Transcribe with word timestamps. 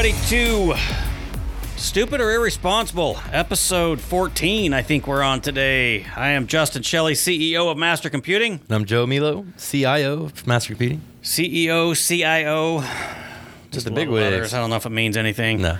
Everybody, 0.00 0.28
to 0.28 0.74
Stupid 1.76 2.22
or 2.22 2.32
Irresponsible, 2.32 3.18
episode 3.32 4.00
14. 4.00 4.72
I 4.72 4.80
think 4.80 5.06
we're 5.06 5.20
on 5.20 5.42
today. 5.42 6.06
I 6.16 6.30
am 6.30 6.46
Justin 6.46 6.82
Shelley, 6.82 7.12
CEO 7.12 7.70
of 7.70 7.76
Master 7.76 8.08
Computing. 8.08 8.52
And 8.52 8.70
I'm 8.70 8.86
Joe 8.86 9.06
Milo, 9.06 9.44
CIO 9.58 10.22
of 10.24 10.46
Master 10.46 10.68
Computing. 10.72 11.02
CEO, 11.22 11.94
CIO. 11.94 12.82
Just 13.72 13.84
the 13.84 13.92
a 13.92 13.94
big 13.94 14.08
lot 14.08 14.16
of 14.16 14.22
letters. 14.22 14.40
wigs. 14.40 14.54
I 14.54 14.60
don't 14.60 14.70
know 14.70 14.76
if 14.76 14.86
it 14.86 14.90
means 14.90 15.18
anything. 15.18 15.60
No. 15.60 15.76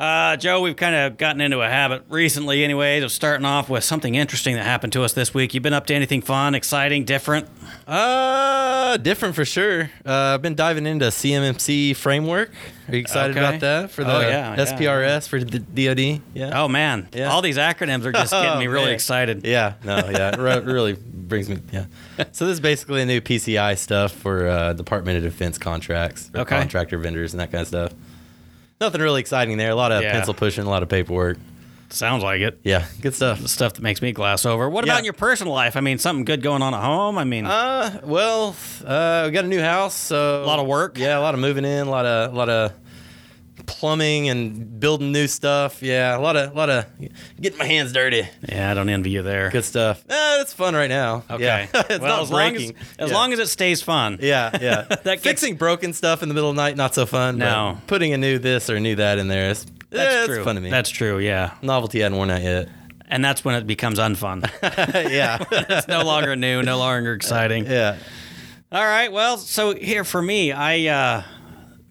Uh, 0.00 0.34
Joe, 0.38 0.62
we've 0.62 0.76
kind 0.76 0.94
of 0.94 1.18
gotten 1.18 1.42
into 1.42 1.60
a 1.60 1.68
habit 1.68 2.04
recently, 2.08 2.64
anyways, 2.64 3.02
of 3.04 3.12
starting 3.12 3.44
off 3.44 3.68
with 3.68 3.84
something 3.84 4.14
interesting 4.14 4.54
that 4.54 4.64
happened 4.64 4.94
to 4.94 5.02
us 5.02 5.12
this 5.12 5.34
week. 5.34 5.52
You 5.52 5.60
been 5.60 5.74
up 5.74 5.84
to 5.88 5.94
anything 5.94 6.22
fun, 6.22 6.54
exciting, 6.54 7.04
different? 7.04 7.46
Uh, 7.86 8.96
different 8.96 9.34
for 9.34 9.44
sure. 9.44 9.90
Uh, 10.06 10.10
I've 10.34 10.40
been 10.40 10.54
diving 10.54 10.86
into 10.86 11.04
CMMC 11.08 11.94
framework. 11.94 12.50
Are 12.88 12.94
you 12.94 13.00
excited 13.00 13.36
Okay. 13.36 13.46
about 13.46 13.60
that 13.60 13.90
for 13.90 14.02
the 14.02 14.16
Oh, 14.16 14.20
yeah, 14.20 14.54
yeah. 14.56 14.64
SPRS 14.64 15.28
for 15.28 15.38
the 15.44 15.58
DoD? 15.58 16.22
Yeah. 16.32 16.58
Oh 16.58 16.66
man, 16.66 17.06
Yeah. 17.12 17.30
all 17.30 17.42
these 17.42 17.58
acronyms 17.58 18.06
are 18.06 18.12
just 18.12 18.32
getting 18.32 18.58
me 18.58 18.66
Oh, 18.68 18.70
really 18.70 18.92
excited. 18.92 19.44
Yeah. 19.44 19.74
No. 19.84 19.96
Yeah. 20.10 20.30
It 20.56 20.64
really 20.64 20.94
brings 20.94 21.50
me. 21.50 21.58
Yeah. 21.70 21.84
So 22.32 22.46
this 22.46 22.54
is 22.54 22.60
basically 22.60 23.02
a 23.02 23.06
new 23.06 23.20
PCI 23.20 23.76
stuff 23.76 24.12
for 24.12 24.46
uh, 24.48 24.72
Department 24.72 25.18
of 25.18 25.24
Defense 25.24 25.58
contracts, 25.58 26.30
Okay. 26.34 26.56
contractor 26.58 26.96
vendors, 26.96 27.34
and 27.34 27.40
that 27.40 27.52
kind 27.52 27.60
of 27.62 27.68
stuff. 27.68 27.92
Nothing 28.80 29.02
really 29.02 29.20
exciting 29.20 29.58
there. 29.58 29.70
A 29.70 29.74
lot 29.74 29.92
of 29.92 30.02
Yeah. 30.02 30.12
pencil 30.12 30.32
pushing, 30.32 30.64
a 30.64 30.70
lot 30.70 30.82
of 30.82 30.88
paperwork. 30.88 31.36
Sounds 31.90 32.22
like 32.22 32.40
it. 32.40 32.60
Yeah. 32.64 32.86
Good 33.02 33.14
stuff. 33.14 33.46
Stuff 33.46 33.74
that 33.74 33.82
makes 33.82 34.00
me 34.00 34.12
glass 34.12 34.46
over. 34.46 34.70
What 34.70 34.86
Yeah. 34.86 34.92
about 34.92 34.98
in 35.00 35.04
your 35.04 35.12
personal 35.12 35.52
life? 35.52 35.76
I 35.76 35.80
mean, 35.82 35.98
something 35.98 36.24
good 36.24 36.40
going 36.40 36.62
on 36.62 36.72
at 36.72 36.80
home. 36.80 37.18
I 37.18 37.24
mean, 37.24 37.44
Uh, 37.44 38.00
well, 38.04 38.56
uh, 38.86 39.24
we 39.26 39.32
got 39.32 39.44
a 39.44 39.48
new 39.48 39.60
house, 39.60 39.92
so 39.94 40.42
A 40.44 40.46
lot 40.46 40.58
of 40.60 40.66
work? 40.66 40.96
Yeah, 40.96 41.18
a 41.18 41.20
lot 41.20 41.34
of 41.34 41.40
moving 41.40 41.66
in, 41.66 41.86
a 41.88 41.90
lot 41.90 42.06
of, 42.06 42.32
a 42.32 42.34
lot 42.36 42.48
of 42.48 42.72
plumbing 43.70 44.28
and 44.28 44.78
building 44.80 45.12
new 45.12 45.26
stuff. 45.26 45.82
Yeah, 45.82 46.16
a 46.16 46.20
lot 46.20 46.36
of, 46.36 46.52
a 46.52 46.54
lot 46.54 46.70
of 46.70 46.86
getting 47.40 47.58
my 47.58 47.64
hands 47.64 47.92
dirty. 47.92 48.28
yeah, 48.48 48.70
I 48.70 48.74
don't 48.74 48.88
envy 48.88 49.10
you 49.10 49.22
there. 49.22 49.50
Good 49.50 49.64
stuff. 49.64 50.04
Eh, 50.08 50.40
it's 50.40 50.52
fun 50.52 50.74
right 50.74 50.88
now. 50.88 51.24
Okay. 51.30 51.44
Yeah. 51.44 51.66
it's 51.74 52.00
well, 52.00 52.16
not 52.16 52.22
as 52.22 52.30
long 52.30 52.40
as, 52.56 52.62
breaking. 52.62 52.76
as 52.98 53.10
yeah. 53.10 53.16
long 53.16 53.32
as 53.32 53.38
it 53.38 53.48
stays 53.48 53.82
fun. 53.82 54.18
Yeah, 54.20 54.50
yeah. 54.60 54.84
gets- 55.04 55.22
Fixing 55.22 55.56
broken 55.56 55.92
stuff 55.92 56.22
in 56.22 56.28
the 56.28 56.34
middle 56.34 56.50
of 56.50 56.56
the 56.56 56.62
night, 56.62 56.76
not 56.76 56.94
so 56.94 57.06
fun. 57.06 57.38
but 57.38 57.44
No. 57.44 57.78
putting 57.86 58.12
a 58.12 58.18
new 58.18 58.38
this 58.38 58.68
or 58.70 58.76
a 58.76 58.80
new 58.80 58.96
that 58.96 59.18
in 59.18 59.28
there 59.28 59.50
is 59.50 59.64
That's 59.90 60.28
yeah, 60.28 60.34
true. 60.34 60.44
fun 60.44 60.54
to 60.56 60.60
me. 60.60 60.70
That's 60.70 60.90
true. 60.90 61.18
Yeah, 61.18 61.54
Novelty 61.62 62.00
hadn't 62.00 62.16
worn 62.18 62.30
out 62.30 62.42
yet. 62.42 62.68
and 63.08 63.24
that's 63.24 63.44
when 63.44 63.54
it 63.56 63.66
becomes 63.66 63.98
unfun. 63.98 64.48
yeah. 65.10 65.44
it's 65.50 65.88
no 65.88 66.04
longer 66.04 66.36
new, 66.36 66.62
no 66.62 66.78
longer 66.78 67.12
exciting. 67.14 67.66
yeah. 67.66 67.96
All 68.72 68.84
right. 68.84 69.10
Well, 69.10 69.36
so 69.38 69.74
here 69.74 70.04
for 70.04 70.22
me, 70.22 70.52
I 70.52 70.86
uh, 70.86 71.22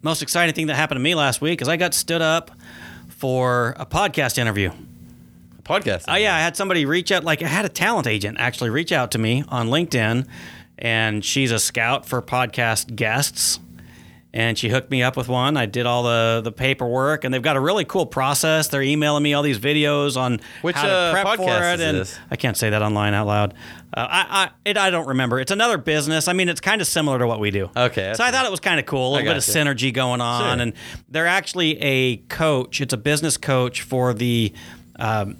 most 0.02 0.22
exciting 0.22 0.54
thing 0.54 0.66
that 0.68 0.76
happened 0.76 0.96
to 0.96 1.02
me 1.02 1.14
last 1.14 1.40
week 1.40 1.60
is 1.60 1.68
I 1.68 1.76
got 1.76 1.94
stood 1.94 2.22
up 2.22 2.50
for 3.08 3.74
a 3.78 3.84
podcast 3.84 4.38
interview. 4.38 4.72
Podcast. 5.62 6.04
Oh 6.08 6.16
yeah, 6.16 6.34
I 6.34 6.40
had 6.40 6.56
somebody 6.56 6.84
reach 6.84 7.12
out. 7.12 7.22
Like 7.22 7.42
I 7.42 7.46
had 7.46 7.64
a 7.64 7.68
talent 7.68 8.06
agent 8.06 8.38
actually 8.40 8.70
reach 8.70 8.92
out 8.92 9.10
to 9.12 9.18
me 9.18 9.44
on 9.48 9.68
LinkedIn, 9.68 10.26
and 10.78 11.24
she's 11.24 11.52
a 11.52 11.58
scout 11.58 12.06
for 12.06 12.20
podcast 12.22 12.96
guests. 12.96 13.60
And 14.32 14.56
she 14.56 14.68
hooked 14.68 14.92
me 14.92 15.02
up 15.02 15.16
with 15.16 15.26
one. 15.28 15.56
I 15.56 15.66
did 15.66 15.86
all 15.86 16.04
the 16.04 16.40
the 16.44 16.52
paperwork, 16.52 17.24
and 17.24 17.34
they've 17.34 17.42
got 17.42 17.56
a 17.56 17.60
really 17.60 17.84
cool 17.84 18.06
process. 18.06 18.68
They're 18.68 18.80
emailing 18.80 19.24
me 19.24 19.34
all 19.34 19.42
these 19.42 19.58
videos 19.58 20.16
on 20.16 20.40
Which, 20.62 20.76
how 20.76 20.86
to 20.86 20.92
uh, 20.92 21.12
prep 21.12 21.26
for 21.36 21.46
podcast 21.46 21.74
it, 21.74 21.80
and 21.80 21.98
this? 21.98 22.16
I 22.30 22.36
can't 22.36 22.56
say 22.56 22.70
that 22.70 22.80
online 22.80 23.12
out 23.12 23.26
loud. 23.26 23.54
Uh, 23.92 24.06
I 24.08 24.26
I, 24.44 24.50
it, 24.64 24.76
I 24.78 24.90
don't 24.90 25.08
remember. 25.08 25.40
It's 25.40 25.50
another 25.50 25.78
business. 25.78 26.28
I 26.28 26.32
mean, 26.32 26.48
it's 26.48 26.60
kind 26.60 26.80
of 26.80 26.86
similar 26.86 27.18
to 27.18 27.26
what 27.26 27.40
we 27.40 27.50
do. 27.50 27.70
Okay, 27.76 28.12
So 28.14 28.22
I 28.22 28.30
thought 28.30 28.44
it 28.46 28.52
was 28.52 28.60
kind 28.60 28.78
of 28.78 28.86
cool. 28.86 29.08
A 29.08 29.10
little 29.14 29.26
bit 29.26 29.36
of 29.36 29.44
gotcha. 29.44 29.58
synergy 29.58 29.92
going 29.92 30.20
on, 30.20 30.58
Sure. 30.58 30.62
and 30.62 30.72
they're 31.08 31.26
actually 31.26 31.76
a 31.82 32.18
coach. 32.28 32.80
It's 32.80 32.92
a 32.92 32.96
business 32.96 33.36
coach 33.36 33.82
for 33.82 34.14
the 34.14 34.52
um, 34.96 35.36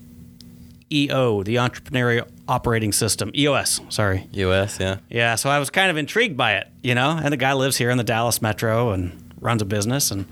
EO, 0.92 1.42
the 1.42 1.56
Entrepreneurial 1.56 2.28
Operating 2.48 2.92
System, 2.92 3.30
EOS. 3.34 3.80
Sorry. 3.88 4.28
US, 4.32 4.78
yeah. 4.80 4.98
Yeah, 5.08 5.34
so 5.36 5.50
I 5.50 5.58
was 5.58 5.70
kind 5.70 5.90
of 5.90 5.96
intrigued 5.96 6.36
by 6.36 6.54
it, 6.54 6.68
you 6.82 6.94
know. 6.94 7.18
And 7.22 7.32
the 7.32 7.36
guy 7.36 7.52
lives 7.52 7.76
here 7.76 7.90
in 7.90 7.98
the 7.98 8.04
Dallas 8.04 8.42
metro 8.42 8.90
and 8.90 9.32
runs 9.40 9.62
a 9.62 9.64
business. 9.64 10.10
And 10.10 10.26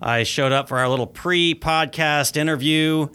I 0.00 0.22
showed 0.22 0.52
up 0.52 0.68
for 0.68 0.78
our 0.78 0.88
little 0.88 1.06
pre-podcast 1.06 2.36
interview, 2.36 3.08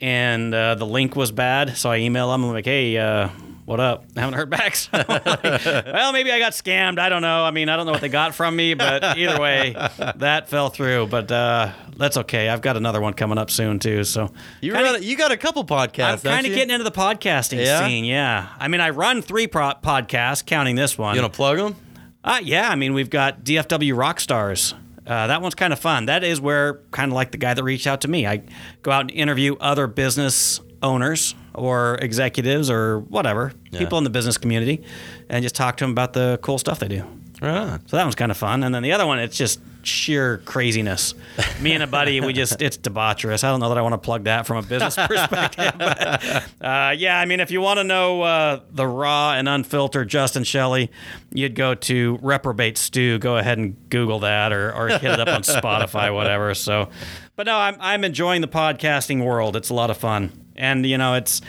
and 0.00 0.52
uh, 0.54 0.74
the 0.74 0.86
link 0.86 1.16
was 1.16 1.30
bad. 1.30 1.76
So 1.76 1.90
I 1.90 2.00
emailed 2.00 2.34
him. 2.34 2.44
I'm 2.44 2.52
like, 2.52 2.64
"Hey, 2.66 2.98
uh, 2.98 3.28
what 3.66 3.78
up? 3.80 4.04
I 4.16 4.20
haven't 4.20 4.34
heard 4.38 4.48
back." 4.48 4.74
So 4.76 4.90
like, 5.08 5.24
well, 5.26 6.12
maybe 6.12 6.32
I 6.32 6.38
got 6.38 6.52
scammed. 6.52 6.98
I 6.98 7.08
don't 7.10 7.20
know. 7.22 7.44
I 7.44 7.50
mean, 7.50 7.68
I 7.68 7.76
don't 7.76 7.84
know 7.84 7.92
what 7.92 8.00
they 8.00 8.08
got 8.08 8.34
from 8.34 8.56
me, 8.56 8.72
but 8.74 9.18
either 9.18 9.38
way, 9.40 9.72
that 10.16 10.48
fell 10.48 10.70
through. 10.70 11.08
But 11.08 11.30
uh, 11.30 11.72
that's 11.96 12.16
okay. 12.16 12.48
I've 12.48 12.62
got 12.62 12.76
another 12.78 13.00
one 13.02 13.12
coming 13.12 13.36
up 13.38 13.50
soon 13.50 13.78
too. 13.78 14.04
So 14.04 14.32
You, 14.62 14.72
Kinda- 14.72 14.92
run, 14.92 15.02
you 15.02 15.16
got 15.16 15.32
a 15.32 15.36
couple 15.36 15.64
podcasts. 15.64 16.24
I'm 16.24 16.32
kind 16.32 16.46
of 16.46 16.54
getting 16.54 16.70
into 16.72 16.84
the 16.84 16.90
podcasting 16.90 17.64
Yeah? 17.64 17.86
scene. 17.86 18.04
Yeah, 18.06 18.48
I 18.58 18.68
mean, 18.68 18.80
I 18.80 18.90
run 18.90 19.20
three 19.20 19.46
pro- 19.46 19.74
podcasts, 19.82 20.46
counting 20.46 20.76
this 20.76 20.96
one. 20.96 21.14
You 21.14 21.20
want 21.20 21.32
to 21.32 21.36
plug 21.36 21.58
them? 21.58 21.76
Uh, 22.24 22.38
yeah, 22.42 22.68
I 22.70 22.74
mean, 22.74 22.94
we've 22.94 23.10
got 23.10 23.44
DFW 23.44 23.94
Rockstars. 23.94 24.74
Uh, 25.06 25.28
that 25.28 25.40
one's 25.40 25.54
kind 25.54 25.72
of 25.72 25.78
fun. 25.78 26.06
That 26.06 26.24
is 26.24 26.40
where, 26.40 26.80
kind 26.90 27.12
of 27.12 27.14
like 27.14 27.30
the 27.30 27.38
guy 27.38 27.54
that 27.54 27.62
reached 27.62 27.86
out 27.86 28.00
to 28.00 28.08
me, 28.08 28.26
I 28.26 28.42
go 28.82 28.90
out 28.90 29.02
and 29.02 29.10
interview 29.12 29.54
other 29.60 29.86
business 29.86 30.60
owners 30.82 31.36
or 31.56 31.96
executives 31.96 32.70
or 32.70 33.00
whatever, 33.00 33.52
people 33.72 33.98
in 33.98 34.04
the 34.04 34.10
business 34.10 34.38
community, 34.38 34.84
and 35.28 35.42
just 35.42 35.54
talk 35.54 35.76
to 35.78 35.84
them 35.84 35.90
about 35.90 36.12
the 36.12 36.38
cool 36.42 36.58
stuff 36.58 36.78
they 36.78 36.88
do. 36.88 37.02
Right. 37.40 37.78
So 37.86 37.96
that 37.96 38.04
one's 38.04 38.14
kind 38.14 38.30
of 38.30 38.36
fun. 38.36 38.62
And 38.62 38.74
then 38.74 38.82
the 38.82 38.92
other 38.92 39.06
one, 39.06 39.18
it's 39.18 39.36
just 39.36 39.60
sheer 39.86 40.38
craziness. 40.38 41.14
Me 41.60 41.72
and 41.72 41.82
a 41.82 41.86
buddy, 41.86 42.20
we 42.20 42.32
just, 42.32 42.60
it's 42.62 42.76
debaucherous. 42.76 43.44
I 43.44 43.50
don't 43.50 43.60
know 43.60 43.68
that 43.68 43.78
I 43.78 43.82
want 43.82 43.94
to 43.94 43.98
plug 43.98 44.24
that 44.24 44.46
from 44.46 44.58
a 44.58 44.62
business 44.62 44.96
perspective. 45.06 45.72
But, 45.78 46.22
uh, 46.60 46.94
yeah, 46.96 47.18
I 47.18 47.24
mean, 47.24 47.40
if 47.40 47.50
you 47.50 47.60
want 47.60 47.78
to 47.78 47.84
know 47.84 48.22
uh, 48.22 48.60
the 48.70 48.86
raw 48.86 49.32
and 49.32 49.48
unfiltered 49.48 50.08
Justin 50.08 50.44
Shelley, 50.44 50.90
you'd 51.32 51.54
go 51.54 51.74
to 51.74 52.18
Reprobate 52.22 52.78
Stew. 52.78 53.18
Go 53.18 53.36
ahead 53.36 53.58
and 53.58 53.76
Google 53.90 54.20
that 54.20 54.52
or, 54.52 54.72
or 54.72 54.88
hit 54.88 55.04
it 55.04 55.20
up 55.20 55.28
on 55.28 55.42
Spotify, 55.42 56.14
whatever. 56.14 56.54
So, 56.54 56.88
but 57.36 57.46
no, 57.46 57.56
I'm, 57.56 57.76
I'm 57.80 58.04
enjoying 58.04 58.40
the 58.40 58.48
podcasting 58.48 59.24
world. 59.24 59.56
It's 59.56 59.70
a 59.70 59.74
lot 59.74 59.90
of 59.90 59.96
fun. 59.96 60.32
And, 60.56 60.86
you 60.86 60.98
know, 60.98 61.14
it's, 61.14 61.40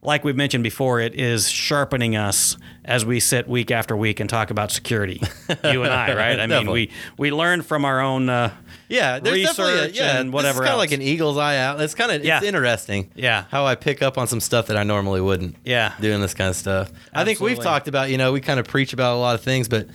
like 0.00 0.22
we've 0.24 0.36
mentioned 0.36 0.62
before, 0.62 1.00
it 1.00 1.14
is 1.14 1.48
sharpening 1.48 2.14
us 2.14 2.56
as 2.84 3.04
we 3.04 3.18
sit 3.18 3.48
week 3.48 3.70
after 3.70 3.96
week 3.96 4.20
and 4.20 4.30
talk 4.30 4.50
about 4.50 4.70
security. 4.70 5.20
You 5.64 5.82
and 5.82 5.92
I, 5.92 6.14
right? 6.14 6.38
I 6.38 6.46
mean, 6.46 6.70
we 6.70 6.90
we 7.16 7.32
learn 7.32 7.62
from 7.62 7.84
our 7.84 8.00
own. 8.00 8.28
Uh, 8.28 8.52
Yeah, 8.88 9.18
there's 9.18 9.42
definitely 9.42 9.72
a, 9.72 9.82
Research 9.82 9.96
yeah, 9.96 10.20
and 10.20 10.32
whatever 10.32 10.58
It's 10.58 10.66
kind 10.66 10.74
of 10.74 10.78
like 10.78 10.92
an 10.92 11.02
eagle's 11.02 11.36
eye 11.36 11.56
out. 11.58 11.80
It's 11.80 11.94
kind 11.94 12.12
of 12.12 12.24
Yeah. 12.24 12.38
it's 12.38 12.46
interesting. 12.46 13.10
Yeah. 13.14 13.44
how 13.50 13.66
I 13.66 13.74
pick 13.74 14.02
up 14.02 14.18
on 14.18 14.26
some 14.28 14.40
stuff 14.40 14.66
that 14.68 14.76
I 14.76 14.82
normally 14.84 15.20
wouldn't. 15.20 15.56
Yeah. 15.64 15.94
doing 16.00 16.20
this 16.20 16.34
kind 16.34 16.50
of 16.50 16.56
stuff. 16.56 16.92
I 17.12 17.24
think 17.24 17.40
we've 17.40 17.58
talked 17.58 17.88
about. 17.88 18.10
You 18.10 18.18
know, 18.18 18.32
we 18.32 18.40
kind 18.40 18.60
of 18.60 18.66
preach 18.66 18.92
about 18.92 19.16
a 19.16 19.18
lot 19.18 19.34
of 19.34 19.40
things, 19.42 19.68
but 19.68 19.88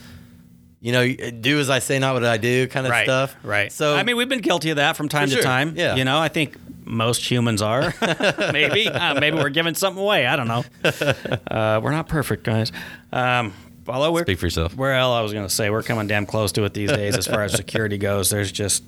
you 0.81 0.91
know, 0.91 1.07
do 1.07 1.59
as 1.59 1.69
I 1.69 1.79
say, 1.79 1.97
not 1.97 2.13
what 2.13 2.25
I 2.25 2.35
do, 2.35 2.67
kind 2.67 2.85
of 2.85 2.91
right. 2.91 3.05
stuff. 3.05 3.35
Right. 3.41 3.71
So 3.71 3.95
I 3.95 4.03
mean, 4.03 4.17
we've 4.17 4.27
been 4.27 4.41
guilty 4.41 4.69
of 4.69 4.75
that 4.75 4.97
from 4.97 5.07
time 5.07 5.29
For 5.29 5.37
to 5.37 5.41
time. 5.41 5.75
Yeah. 5.77 5.95
You 5.95 6.03
know, 6.03 6.19
I 6.19 6.27
think 6.27 6.57
most 6.85 7.29
humans 7.29 7.61
are. 7.61 7.93
maybe. 8.51 8.87
Uh, 8.87 9.19
maybe 9.19 9.37
we're 9.37 9.49
giving 9.49 9.75
something 9.75 10.01
away. 10.01 10.25
I 10.25 10.35
don't 10.35 10.47
know. 10.47 10.63
Uh, 11.53 11.79
we're 11.83 11.91
not 11.91 12.07
perfect, 12.07 12.43
guys. 12.43 12.71
Um, 13.11 13.53
although 13.87 14.11
we're 14.11 14.23
speak 14.23 14.39
for 14.39 14.45
yourself. 14.47 14.75
Where 14.75 14.93
else 14.93 15.13
I 15.13 15.21
was 15.21 15.33
going 15.33 15.45
to 15.45 15.53
say 15.53 15.69
we're 15.69 15.83
coming 15.83 16.07
damn 16.07 16.25
close 16.25 16.51
to 16.53 16.63
it 16.63 16.73
these 16.73 16.91
days 16.91 17.15
as 17.15 17.27
far 17.27 17.43
as 17.43 17.53
security 17.53 17.97
goes. 17.97 18.29
There's 18.29 18.51
just 18.51 18.83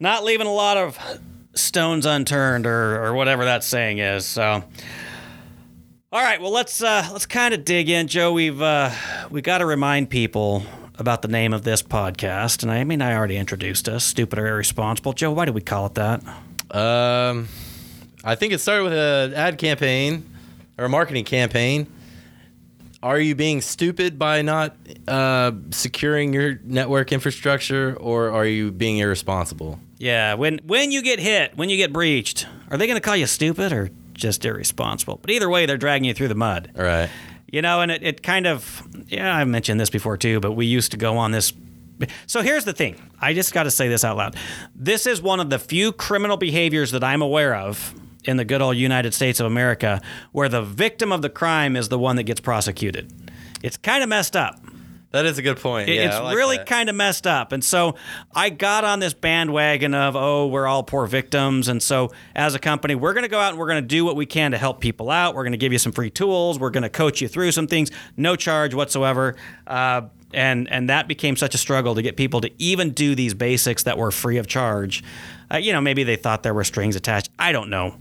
not 0.00 0.24
leaving 0.24 0.46
a 0.46 0.52
lot 0.52 0.76
of 0.76 0.98
stones 1.54 2.06
unturned 2.06 2.66
or, 2.66 3.04
or 3.04 3.14
whatever 3.14 3.44
that 3.44 3.64
saying 3.64 3.98
is. 3.98 4.26
So. 4.26 4.64
All 6.10 6.22
right, 6.22 6.40
well 6.40 6.50
let's 6.50 6.82
uh, 6.82 7.06
let's 7.12 7.26
kind 7.26 7.52
of 7.52 7.66
dig 7.66 7.90
in, 7.90 8.08
Joe. 8.08 8.32
We've 8.32 8.60
uh, 8.62 8.90
we 9.30 9.42
got 9.42 9.58
to 9.58 9.66
remind 9.66 10.08
people 10.08 10.64
about 10.98 11.20
the 11.20 11.28
name 11.28 11.52
of 11.52 11.64
this 11.64 11.82
podcast, 11.82 12.62
and 12.62 12.72
I 12.72 12.82
mean 12.84 13.02
I 13.02 13.14
already 13.14 13.36
introduced 13.36 13.90
us, 13.90 14.04
stupid 14.04 14.38
or 14.38 14.46
irresponsible. 14.46 15.12
Joe, 15.12 15.32
why 15.32 15.44
do 15.44 15.52
we 15.52 15.60
call 15.60 15.84
it 15.84 15.94
that? 15.96 16.22
Um, 16.70 17.48
I 18.24 18.34
think 18.34 18.52
it 18.52 18.60
started 18.60 18.84
with 18.84 18.92
an 18.92 19.34
ad 19.34 19.58
campaign 19.58 20.28
or 20.76 20.84
a 20.84 20.88
marketing 20.88 21.24
campaign. 21.24 21.86
Are 23.02 23.18
you 23.20 23.36
being 23.36 23.60
stupid 23.60 24.18
by 24.18 24.42
not 24.42 24.74
uh, 25.06 25.52
securing 25.70 26.32
your 26.32 26.58
network 26.64 27.12
infrastructure, 27.12 27.94
or 27.96 28.30
are 28.30 28.44
you 28.44 28.72
being 28.72 28.98
irresponsible? 28.98 29.78
Yeah, 29.98 30.34
when 30.34 30.58
when 30.64 30.90
you 30.90 31.00
get 31.02 31.20
hit, 31.20 31.56
when 31.56 31.68
you 31.68 31.76
get 31.76 31.92
breached, 31.92 32.46
are 32.70 32.76
they 32.76 32.86
going 32.86 32.96
to 32.96 33.00
call 33.00 33.16
you 33.16 33.26
stupid 33.26 33.72
or 33.72 33.90
just 34.14 34.44
irresponsible? 34.44 35.20
But 35.22 35.30
either 35.30 35.48
way, 35.48 35.64
they're 35.64 35.78
dragging 35.78 36.06
you 36.06 36.14
through 36.14 36.28
the 36.28 36.34
mud. 36.34 36.72
All 36.76 36.84
right. 36.84 37.08
You 37.50 37.62
know, 37.62 37.80
and 37.80 37.90
it, 37.90 38.02
it 38.02 38.22
kind 38.22 38.46
of, 38.46 38.82
yeah, 39.06 39.34
I 39.34 39.44
mentioned 39.44 39.80
this 39.80 39.90
before 39.90 40.16
too, 40.16 40.40
but 40.40 40.52
we 40.52 40.66
used 40.66 40.90
to 40.90 40.96
go 40.98 41.16
on 41.16 41.30
this. 41.30 41.52
So 42.26 42.42
here's 42.42 42.64
the 42.64 42.72
thing 42.72 42.96
I 43.20 43.34
just 43.34 43.52
got 43.52 43.64
to 43.64 43.70
say 43.70 43.88
this 43.88 44.04
out 44.04 44.16
loud. 44.16 44.36
This 44.74 45.06
is 45.06 45.20
one 45.20 45.40
of 45.40 45.50
the 45.50 45.58
few 45.58 45.92
criminal 45.92 46.36
behaviors 46.36 46.92
that 46.92 47.02
I'm 47.02 47.22
aware 47.22 47.54
of 47.54 47.94
in 48.24 48.36
the 48.36 48.44
good 48.44 48.60
old 48.62 48.76
United 48.76 49.14
States 49.14 49.40
of 49.40 49.46
America 49.46 50.00
where 50.32 50.48
the 50.48 50.62
victim 50.62 51.12
of 51.12 51.22
the 51.22 51.30
crime 51.30 51.76
is 51.76 51.88
the 51.88 51.98
one 51.98 52.16
that 52.16 52.24
gets 52.24 52.40
prosecuted. 52.40 53.12
It's 53.62 53.76
kind 53.76 54.02
of 54.02 54.08
messed 54.08 54.36
up. 54.36 54.60
That 55.10 55.24
is 55.24 55.38
a 55.38 55.42
good 55.42 55.56
point. 55.58 55.88
It- 55.88 55.94
Yeah, 55.94 56.06
it's 56.08 56.20
like 56.20 56.36
really 56.36 56.58
kind 56.66 56.88
of 56.90 56.94
messed 56.94 57.26
up. 57.26 57.52
And 57.52 57.64
so 57.64 57.94
I 58.34 58.50
got 58.50 58.84
on 58.84 58.98
this 59.00 59.14
bandwagon 59.14 59.94
of, 59.94 60.14
oh, 60.16 60.46
we're 60.48 60.66
all 60.66 60.82
poor 60.82 61.06
victims. 61.06 61.68
And 61.68 61.82
so 61.82 62.12
as 62.36 62.54
a 62.54 62.58
company, 62.58 62.94
we're 62.94 63.14
going 63.14 63.22
to 63.22 63.28
go 63.30 63.38
out 63.40 63.50
and 63.50 63.58
we're 63.58 63.68
going 63.68 63.82
to 63.82 63.88
do 63.88 64.04
what 64.04 64.16
we 64.16 64.26
can 64.26 64.50
to 64.50 64.58
help 64.58 64.80
people 64.80 65.10
out. 65.10 65.34
We're 65.34 65.44
going 65.44 65.52
to 65.52 65.58
give 65.58 65.72
you 65.72 65.78
some 65.78 65.92
free 65.92 66.10
tools. 66.10 66.58
We're 66.58 66.68
going 66.70 66.82
to 66.82 66.90
coach 66.90 67.22
you 67.22 67.28
through 67.28 67.52
some 67.52 67.66
things, 67.66 67.90
no 68.18 68.36
charge 68.36 68.74
whatsoever. 68.74 69.34
Uh, 69.66 70.02
and 70.34 70.70
and 70.70 70.90
that 70.90 71.08
became 71.08 71.36
such 71.36 71.54
a 71.54 71.58
struggle 71.58 71.94
to 71.94 72.02
get 72.02 72.18
people 72.18 72.42
to 72.42 72.50
even 72.62 72.90
do 72.90 73.14
these 73.14 73.32
basics 73.32 73.84
that 73.84 73.96
were 73.96 74.10
free 74.10 74.36
of 74.36 74.46
charge. 74.46 75.02
Uh, 75.50 75.56
you 75.56 75.72
know, 75.72 75.80
maybe 75.80 76.04
they 76.04 76.16
thought 76.16 76.42
there 76.42 76.52
were 76.52 76.64
strings 76.64 76.96
attached. 76.96 77.30
I 77.38 77.50
don't 77.52 77.70
know. 77.70 77.96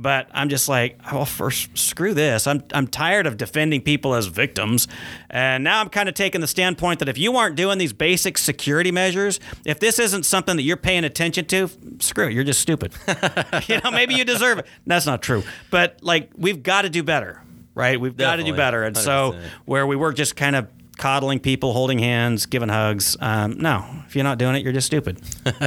But 0.00 0.28
I'm 0.32 0.48
just 0.48 0.68
like, 0.68 1.00
well, 1.12 1.24
first, 1.24 1.76
screw 1.76 2.14
this. 2.14 2.46
I'm, 2.46 2.62
I'm 2.72 2.86
tired 2.86 3.26
of 3.26 3.36
defending 3.36 3.80
people 3.80 4.14
as 4.14 4.26
victims. 4.26 4.86
And 5.28 5.64
now 5.64 5.80
I'm 5.80 5.88
kind 5.88 6.08
of 6.08 6.14
taking 6.14 6.40
the 6.40 6.46
standpoint 6.46 7.00
that 7.00 7.08
if 7.08 7.18
you 7.18 7.36
aren't 7.36 7.56
doing 7.56 7.78
these 7.78 7.92
basic 7.92 8.38
security 8.38 8.92
measures, 8.92 9.40
if 9.66 9.80
this 9.80 9.98
isn't 9.98 10.24
something 10.24 10.54
that 10.54 10.62
you're 10.62 10.76
paying 10.76 11.02
attention 11.02 11.46
to, 11.46 11.68
screw 11.98 12.28
it. 12.28 12.32
You're 12.32 12.44
just 12.44 12.60
stupid. 12.60 12.92
you 13.66 13.80
know, 13.82 13.90
maybe 13.90 14.14
you 14.14 14.24
deserve 14.24 14.60
it. 14.60 14.66
That's 14.86 15.04
not 15.04 15.20
true. 15.20 15.42
But 15.72 15.98
like, 16.00 16.30
we've 16.36 16.62
got 16.62 16.82
to 16.82 16.90
do 16.90 17.02
better, 17.02 17.42
right? 17.74 18.00
We've 18.00 18.16
got 18.16 18.36
to 18.36 18.44
do 18.44 18.54
better. 18.54 18.84
And 18.84 18.96
so, 18.96 19.32
100%. 19.32 19.42
where 19.64 19.84
we 19.84 19.96
were 19.96 20.12
just 20.12 20.36
kind 20.36 20.54
of 20.54 20.68
coddling 20.96 21.40
people, 21.40 21.72
holding 21.72 21.98
hands, 21.98 22.46
giving 22.46 22.68
hugs, 22.68 23.16
um, 23.18 23.58
no, 23.58 23.84
if 24.06 24.14
you're 24.14 24.24
not 24.24 24.38
doing 24.38 24.54
it, 24.54 24.62
you're 24.62 24.72
just 24.72 24.86
stupid. 24.86 25.20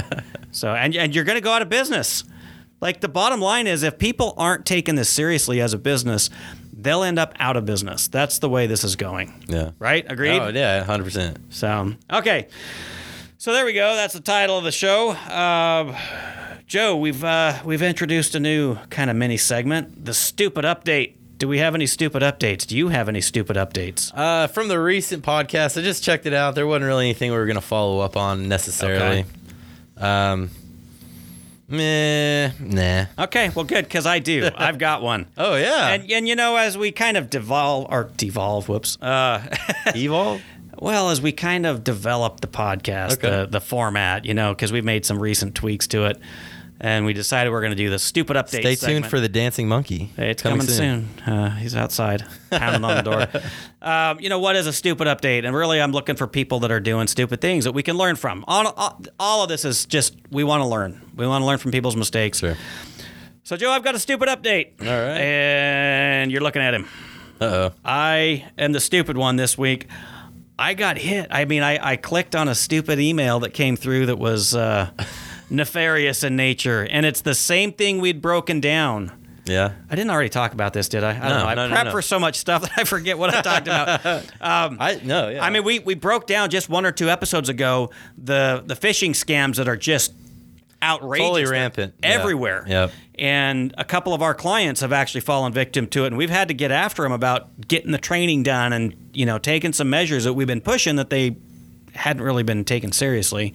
So, 0.54 0.74
and, 0.74 0.94
and 0.98 1.16
you're 1.16 1.24
going 1.24 1.38
to 1.38 1.42
go 1.42 1.54
out 1.54 1.62
of 1.62 1.69
business. 1.69 2.25
Like 2.81 3.00
the 3.00 3.07
bottom 3.07 3.39
line 3.39 3.68
is, 3.68 3.83
if 3.83 4.00
people 4.00 4.33
aren't 4.38 4.66
taking 4.66 4.95
this 4.95 5.10
seriously 5.10 5.62
as 5.62 5.74
a 5.74 5.78
business, 5.78 6.31
they'll 6.74 7.04
end 7.04 7.19
up 7.19 7.33
out 7.39 7.56
of 7.56 7.63
business. 7.66 8.07
That's 8.07 8.39
the 8.39 8.50
way 8.50 8.66
this 8.66 8.83
is 8.83 8.95
going. 8.95 9.45
Yeah. 9.48 9.72
Right? 9.78 10.04
Agreed? 10.10 10.39
Oh 10.39 10.50
yeah, 10.50 10.83
hundred 10.83 11.04
percent. 11.04 11.38
So, 11.54 11.94
okay. 12.12 12.48
So 13.38 13.54
there 13.54 13.66
we 13.66 13.74
go. 13.74 13.95
That's 13.95 14.13
the 14.13 14.19
title 14.19 14.57
of 14.57 14.63
the 14.63 14.72
show. 14.72 15.12
Uh, 15.12 15.98
Joe, 16.66 16.95
we've 16.98 17.24
uh, 17.24 17.60
we've 17.66 17.81
introduced 17.81 18.33
a 18.33 18.39
new 18.39 18.75
kind 18.89 19.10
of 19.10 19.16
mini 19.16 19.38
segment, 19.38 20.06
the 20.06 20.13
stupid 20.13 20.66
update. 20.66 21.16
Do 21.38 21.48
we 21.48 21.57
have 21.57 21.74
any 21.74 21.88
stupid 21.88 22.22
updates? 22.22 22.68
Do 22.68 22.78
you 22.78 22.89
have 22.89 23.10
any 23.10 23.22
stupid 23.22 23.57
updates? 23.57 24.12
Uh, 24.16 24.48
from 24.48 24.68
the 24.68 24.80
recent 24.80 25.24
podcast, 25.24 25.78
I 25.78 25.81
just 25.83 26.04
checked 26.04 26.25
it 26.28 26.33
out. 26.33 26.54
There 26.56 26.68
wasn't 26.68 26.86
really 26.86 27.06
anything 27.06 27.31
we 27.31 27.38
were 27.38 27.48
gonna 27.48 27.62
follow 27.62 28.00
up 28.00 28.16
on 28.16 28.48
necessarily. 28.48 29.25
Okay. 29.98 30.04
Um, 30.04 30.50
meh, 31.71 32.51
nah. 32.59 33.06
Okay, 33.25 33.50
well, 33.50 33.65
good 33.65 33.85
because 33.85 34.06
I 34.06 34.19
do. 34.19 34.50
I've 34.57 34.77
got 34.77 35.01
one. 35.01 35.25
Oh 35.38 35.56
yeah, 35.56 35.89
And, 35.89 36.12
and 36.12 36.27
you 36.27 36.35
know, 36.35 36.56
as 36.57 36.77
we 36.77 36.91
kind 36.91 37.18
of 37.18 37.29
devolve 37.29 37.88
or 37.89 38.09
devolve, 38.18 38.68
whoops. 38.69 38.97
Uh, 39.01 39.41
evolve. 39.95 40.41
well, 40.77 41.09
as 41.09 41.21
we 41.21 41.31
kind 41.31 41.65
of 41.65 41.83
develop 41.83 42.41
the 42.41 42.47
podcast, 42.47 43.13
Okay. 43.13 43.29
the, 43.29 43.45
the 43.47 43.62
format, 43.62 44.25
you 44.25 44.33
know, 44.33 44.53
because 44.53 44.71
we've 44.71 44.85
made 44.85 45.06
some 45.06 45.19
recent 45.19 45.56
tweaks 45.56 45.88
to 45.88 46.06
it, 46.06 46.19
and 46.83 47.06
we 47.06 47.13
decided 47.13 47.51
we're 47.51 47.62
going 47.62 47.72
to 47.72 47.78
do 47.78 47.92
the 47.92 48.00
stupid 48.00 48.36
update. 48.36 48.62
Stay 48.62 48.75
tuned 48.75 49.06
for 49.06 49.19
the 49.19 49.30
dancing 49.30 49.68
monkey. 49.68 50.10
Hey, 50.18 50.31
It's 50.31 50.42
coming, 50.42 50.62
soon. 50.62 51.10
Uh, 51.25 51.51
he's 51.51 51.75
outside, 51.75 52.25
pounding 52.50 52.83
on 52.83 52.98
the 52.98 53.01
door. 53.04 53.28
Um, 53.83 54.19
you 54.19 54.30
know 54.30 54.38
what 54.38 54.56
is 54.56 54.68
a 54.68 54.74
stupid 54.74 55.07
update? 55.07 55.44
And 55.44 55.56
really, 55.56 55.81
I'm 55.81 55.92
looking 55.92 56.16
for 56.16 56.28
people 56.28 56.60
that 56.60 56.69
are 56.72 56.80
doing 56.80 57.07
stupid 57.07 57.42
things 57.42 57.63
that 57.63 57.72
we 57.72 57.81
can 57.81 57.98
learn 57.98 58.16
from. 58.16 58.45
All, 58.48 58.68
all, 58.78 59.01
all 59.19 59.42
of 59.42 59.50
this 59.50 59.66
is 59.66 59.88
just 59.88 60.13
we 60.30 60.44
want 60.44 60.62
to 60.62 60.68
learn. 60.68 61.01
We 61.16 61.25
want 61.25 61.42
to 61.42 61.48
learn 61.48 61.57
from 61.57 61.72
people's 61.72 61.95
mistakes. 61.95 62.38
Sure. 62.42 62.56
So, 63.42 63.57
Joe, 63.57 63.72
I've 63.72 63.83
got 63.83 63.95
a 63.95 64.00
stupid 64.00 64.30
update. 64.30 64.74
All 64.81 64.86
right. 64.86 65.18
And 65.19 66.31
you're 66.31 66.42
looking 66.42 66.62
at 66.62 66.75
him. 66.75 66.88
Uh 67.39 67.45
oh. 67.45 67.72
I 67.83 68.45
am 68.56 68.72
the 68.72 68.80
stupid 68.80 69.18
one 69.18 69.36
this 69.36 69.57
week. 69.57 69.88
I 70.60 70.75
got 70.75 71.00
hit. 71.00 71.25
I 71.31 71.45
mean, 71.45 71.63
I, 71.63 71.94
I 71.94 71.95
clicked 71.95 72.36
on 72.36 72.48
a 72.50 72.54
stupid 72.54 73.00
email 73.00 73.39
that 73.39 73.56
came 73.56 73.75
through 73.75 74.06
that 74.06 74.19
was 74.19 74.54
uh, 74.54 74.92
nefarious 75.51 76.24
in 76.24 76.36
nature, 76.36 76.88
and 76.89 77.06
it's 77.06 77.21
the 77.21 77.36
same 77.36 77.71
thing 77.74 78.00
we'd 78.00 78.21
broken 78.21 78.59
down. 78.59 79.12
Yeah. 79.45 79.74
I 79.89 79.95
didn't 79.95 80.12
already 80.12 80.30
talk 80.30 80.53
about 80.53 80.71
this, 80.74 80.88
did 80.88 81.03
I? 81.03 81.09
I 81.12 81.13
don't 81.13 81.21
No, 81.30 81.39
know. 81.39 81.45
I 81.45 81.56
no, 81.56 81.68
no, 81.68 81.83
no. 81.83 81.92
for 81.92 82.01
so 82.01 82.19
much 82.19 82.36
stuff 82.36 82.62
that 82.68 82.71
I 82.77 82.83
forget 82.83 83.18
what 83.18 83.33
I 83.33 83.42
talked 83.42 83.68
about. 83.68 84.06
Um, 84.42 84.77
I 84.80 85.00
no. 85.03 85.30
Yeah. 85.30 85.44
I 85.44 85.50
mean, 85.50 85.63
we, 85.63 85.80
we 85.80 85.94
broke 85.95 86.25
down 86.27 86.50
just 86.50 86.69
one 86.69 86.86
or 86.86 86.92
two 86.92 87.09
episodes 87.09 87.50
ago 87.50 87.89
the 88.18 88.63
the 88.65 88.75
phishing 88.75 89.12
scams 89.12 89.56
that 89.57 89.68
are 89.68 89.77
just 89.77 90.13
outrageous, 90.83 91.25
Totally 91.27 91.45
rampant. 91.45 91.94
Yeah. 92.01 92.09
everywhere. 92.09 92.65
Yep. 92.68 92.92
And 93.19 93.74
a 93.77 93.83
couple 93.83 94.13
of 94.15 94.21
our 94.24 94.33
clients 94.33 94.81
have 94.81 94.92
actually 94.94 95.21
fallen 95.21 95.54
victim 95.54 95.86
to 95.88 96.04
it, 96.06 96.07
and 96.07 96.18
we've 96.18 96.30
had 96.31 96.47
to 96.47 96.54
get 96.56 96.71
after 96.71 97.04
them 97.04 97.12
about 97.12 97.68
getting 97.68 97.92
the 97.92 97.97
training 98.00 98.44
done 98.44 98.74
and 98.74 98.95
you 99.13 99.25
know 99.25 99.38
taking 99.38 99.74
some 99.74 99.89
measures 99.89 100.24
that 100.24 100.33
we've 100.33 100.47
been 100.47 100.62
pushing 100.62 100.95
that 100.95 101.09
they 101.09 101.36
hadn't 101.94 102.24
really 102.24 102.44
been 102.44 102.63
taken 102.63 102.92
seriously. 102.92 103.54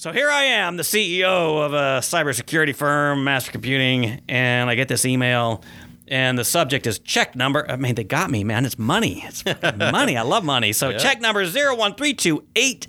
So 0.00 0.12
here 0.12 0.30
I 0.30 0.44
am, 0.44 0.78
the 0.78 0.82
CEO 0.82 1.62
of 1.62 1.74
a 1.74 2.00
cybersecurity 2.00 2.74
firm, 2.74 3.22
Master 3.22 3.52
Computing, 3.52 4.22
and 4.30 4.70
I 4.70 4.74
get 4.74 4.88
this 4.88 5.04
email, 5.04 5.62
and 6.08 6.38
the 6.38 6.44
subject 6.46 6.86
is 6.86 6.98
check 7.00 7.36
number. 7.36 7.70
I 7.70 7.76
mean, 7.76 7.96
they 7.96 8.04
got 8.04 8.30
me, 8.30 8.42
man. 8.42 8.64
It's 8.64 8.78
money. 8.78 9.22
It's 9.26 9.44
money. 9.76 10.16
I 10.16 10.22
love 10.22 10.42
money. 10.42 10.72
So 10.72 10.96
check 10.96 11.20
number 11.20 11.44
zero 11.44 11.76
one 11.76 11.96
three 11.96 12.14
two 12.14 12.42
eight, 12.56 12.86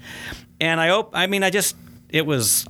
and 0.62 0.80
I 0.80 0.92
op- 0.92 1.14
I 1.14 1.28
mean, 1.28 1.44
I 1.44 1.50
just 1.50 1.76
it 2.08 2.26
was. 2.26 2.66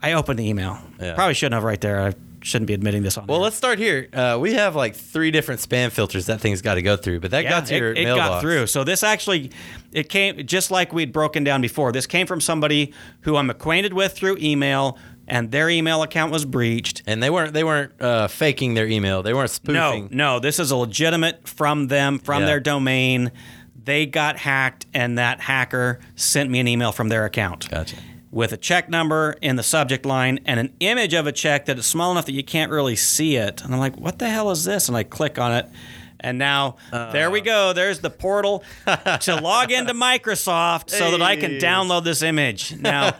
I 0.00 0.12
opened 0.12 0.38
the 0.38 0.48
email. 0.48 0.78
Yeah. 1.00 1.14
Probably 1.16 1.34
shouldn't 1.34 1.54
have 1.54 1.64
right 1.64 1.80
there. 1.80 2.00
I 2.00 2.12
shouldn't 2.44 2.66
be 2.66 2.74
admitting 2.74 3.02
this 3.02 3.16
on. 3.16 3.26
Well, 3.26 3.38
here. 3.38 3.44
let's 3.44 3.56
start 3.56 3.78
here. 3.78 4.08
Uh, 4.12 4.38
we 4.40 4.54
have 4.54 4.74
like 4.76 4.94
three 4.94 5.30
different 5.30 5.60
spam 5.60 5.90
filters 5.90 6.26
that 6.26 6.40
thing's 6.40 6.60
got 6.62 6.74
to 6.74 6.82
go 6.82 6.96
through, 6.96 7.20
but 7.20 7.30
that 7.30 7.42
got 7.42 7.66
to 7.66 7.74
it, 7.74 7.78
your 7.78 7.92
it 7.92 8.04
mailbox. 8.04 8.28
got 8.28 8.40
through. 8.40 8.66
So 8.66 8.84
this 8.84 9.02
actually, 9.02 9.50
it 9.92 10.08
came 10.08 10.46
just 10.46 10.70
like 10.70 10.92
we'd 10.92 11.12
broken 11.12 11.44
down 11.44 11.60
before. 11.60 11.92
This 11.92 12.06
came 12.06 12.26
from 12.26 12.40
somebody 12.40 12.92
who 13.22 13.36
I'm 13.36 13.50
acquainted 13.50 13.92
with 13.92 14.12
through 14.12 14.38
email, 14.40 14.98
and 15.28 15.50
their 15.52 15.70
email 15.70 16.02
account 16.02 16.32
was 16.32 16.44
breached. 16.44 17.02
and 17.06 17.22
they 17.22 17.30
weren't 17.30 17.52
they 17.54 17.64
weren't 17.64 17.92
uh, 18.00 18.26
faking 18.28 18.74
their 18.74 18.86
email. 18.88 19.22
They 19.22 19.32
weren't 19.34 19.50
No, 19.68 19.92
spoofing. 19.92 20.08
no, 20.16 20.38
this 20.40 20.58
is 20.58 20.70
a 20.70 20.76
legitimate 20.76 21.46
from 21.48 21.88
them, 21.88 22.18
from 22.18 22.40
Yeah. 22.42 22.46
their 22.46 22.60
domain. 22.60 23.30
They 23.84 24.06
got 24.06 24.36
hacked, 24.36 24.86
and 24.94 25.18
that 25.18 25.40
hacker 25.40 25.98
sent 26.14 26.50
me 26.50 26.60
an 26.60 26.68
email 26.68 26.92
from 26.92 27.08
their 27.08 27.24
account. 27.24 27.68
Gotcha. 27.68 27.96
With 28.32 28.50
a 28.52 28.56
check 28.56 28.88
number 28.88 29.36
in 29.42 29.56
the 29.56 29.62
subject 29.62 30.06
line 30.06 30.40
and 30.46 30.58
an 30.58 30.72
image 30.80 31.12
of 31.12 31.26
a 31.26 31.32
check 31.32 31.66
that 31.66 31.78
is 31.78 31.86
small 31.86 32.10
enough 32.10 32.26
that 32.26 32.32
you 32.32 32.42
can't 32.42 32.72
really 32.72 32.96
see 32.96 33.36
it. 33.36 33.62
And 33.62 33.72
I'm 33.72 33.78
like, 33.78 33.96
what 33.96 34.18
the 34.18 34.28
hell 34.28 34.50
is 34.50 34.64
this? 34.64 34.88
And 34.88 34.96
I 34.96 35.04
click 35.04 35.38
on 35.38 35.52
it. 35.52 35.66
And 36.22 36.38
now 36.38 36.76
there 36.90 37.30
we 37.30 37.40
go. 37.40 37.72
There's 37.72 37.98
the 37.98 38.08
portal 38.08 38.62
to 39.20 39.40
log 39.40 39.72
into 39.72 39.92
Microsoft 39.92 40.90
so 40.90 41.10
that 41.10 41.20
I 41.20 41.36
can 41.36 41.52
download 41.58 42.04
this 42.04 42.22
image. 42.22 42.76
Now, 42.78 43.16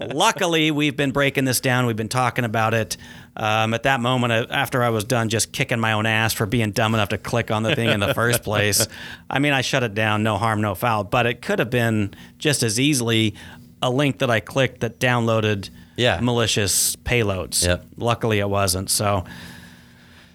luckily, 0.00 0.70
we've 0.70 0.96
been 0.96 1.12
breaking 1.12 1.44
this 1.44 1.60
down. 1.60 1.86
We've 1.86 1.96
been 1.96 2.08
talking 2.08 2.44
about 2.44 2.72
it. 2.72 2.96
Um, 3.38 3.74
at 3.74 3.82
that 3.82 4.00
moment, 4.00 4.32
uh, 4.32 4.46
after 4.48 4.82
I 4.82 4.88
was 4.88 5.04
done 5.04 5.28
just 5.28 5.52
kicking 5.52 5.78
my 5.78 5.92
own 5.92 6.06
ass 6.06 6.32
for 6.32 6.46
being 6.46 6.70
dumb 6.70 6.94
enough 6.94 7.10
to 7.10 7.18
click 7.18 7.50
on 7.50 7.62
the 7.62 7.76
thing 7.76 7.90
in 7.90 8.00
the 8.00 8.14
first 8.14 8.42
place, 8.42 8.88
I 9.28 9.38
mean, 9.38 9.52
I 9.52 9.60
shut 9.60 9.82
it 9.82 9.92
down, 9.92 10.22
no 10.22 10.38
harm, 10.38 10.62
no 10.62 10.74
foul. 10.74 11.04
But 11.04 11.26
it 11.26 11.42
could 11.42 11.58
have 11.58 11.68
been 11.68 12.14
just 12.38 12.62
as 12.62 12.80
easily 12.80 13.34
a 13.82 13.90
link 13.90 14.18
that 14.18 14.30
I 14.30 14.40
clicked 14.40 14.80
that 14.80 14.98
downloaded 14.98 15.70
Yeah. 15.96 16.18
malicious 16.20 16.96
payloads. 16.96 17.64
Yep. 17.64 17.84
Luckily, 17.96 18.38
it 18.38 18.48
wasn't. 18.48 18.90
So, 18.90 19.24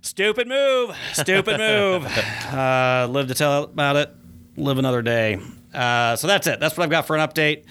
stupid 0.01 0.47
move. 0.47 0.95
Stupid 1.13 1.57
move. 1.57 2.05
Uh, 2.51 3.07
live 3.09 3.27
to 3.29 3.33
tell 3.33 3.63
about 3.63 3.95
it. 3.95 4.13
Live 4.57 4.77
another 4.77 5.01
day. 5.01 5.39
Uh, 5.73 6.15
so 6.17 6.27
that's 6.27 6.47
it. 6.47 6.59
That's 6.59 6.75
what 6.77 6.83
I've 6.83 6.89
got 6.89 7.07
for 7.07 7.15
an 7.15 7.25
update. 7.27 7.63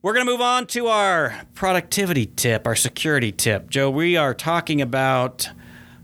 We're 0.00 0.12
going 0.14 0.24
to 0.24 0.30
move 0.30 0.40
on 0.40 0.66
to 0.68 0.86
our 0.86 1.34
productivity 1.54 2.26
tip, 2.26 2.66
our 2.66 2.76
security 2.76 3.32
tip. 3.32 3.68
Joe, 3.68 3.90
we 3.90 4.16
are 4.16 4.32
talking 4.32 4.80
about 4.80 5.48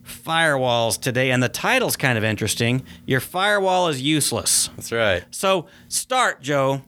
firewalls 0.04 1.00
today, 1.00 1.30
and 1.30 1.40
the 1.42 1.48
title's 1.48 1.96
kind 1.96 2.18
of 2.18 2.24
interesting. 2.24 2.82
Your 3.06 3.20
firewall 3.20 3.88
is 3.88 4.02
useless. 4.02 4.68
That's 4.76 4.90
right. 4.90 5.24
So, 5.30 5.66
start, 5.88 6.42
Joe. 6.42 6.82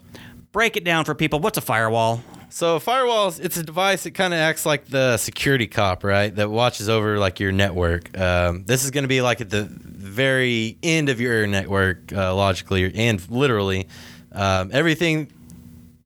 Break 0.55 0.77
it 0.77 0.85
down 0.85 1.05
for 1.05 1.17
people. 1.17 1.41
What's 1.41 1.59
a 1.59 1.61
firewall? 1.61 2.23
So 2.49 2.79
firewalls, 2.79 3.45
it's 3.45 3.57
a 3.57 3.65
device 3.65 4.05
that 4.05 4.13
kind 4.13 4.33
of 4.33 4.39
acts 4.39 4.65
like 4.65 4.85
the 4.85 5.17
security 5.17 5.67
cop, 5.67 6.05
right? 6.05 6.33
That 6.33 6.49
watches 6.49 6.89
over 6.89 7.19
like 7.19 7.41
your 7.41 7.51
network. 7.51 8.17
Um, 8.17 8.63
this 8.65 8.85
is 8.85 8.93
going 8.93 9.03
to 9.03 9.09
be 9.09 9.21
like 9.21 9.41
at 9.41 9.51
the 9.51 9.67
very 9.69 10.79
end 10.81 11.09
of 11.09 11.21
your 11.21 11.49
network, 11.49 12.13
uh, 12.13 12.33
logically 12.37 12.95
and 12.95 13.29
literally. 13.29 13.89
Um, 14.31 14.71
everything, 14.73 15.33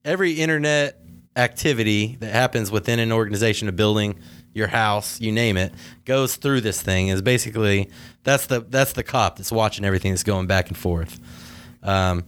every 0.02 0.32
internet 0.32 0.98
activity 1.36 2.16
that 2.20 2.32
happens 2.32 2.70
within 2.70 3.00
an 3.00 3.12
organization, 3.12 3.68
a 3.68 3.72
building, 3.72 4.18
your 4.54 4.68
house, 4.68 5.20
you 5.20 5.30
name 5.30 5.58
it, 5.58 5.74
goes 6.06 6.36
through 6.36 6.62
this 6.62 6.80
thing. 6.80 7.08
Is 7.08 7.20
basically 7.20 7.90
that's 8.24 8.46
the 8.46 8.60
that's 8.60 8.94
the 8.94 9.02
cop 9.02 9.36
that's 9.36 9.52
watching 9.52 9.84
everything 9.84 10.12
that's 10.12 10.22
going 10.22 10.46
back 10.46 10.68
and 10.68 10.76
forth. 10.78 11.20
Um, 11.82 12.24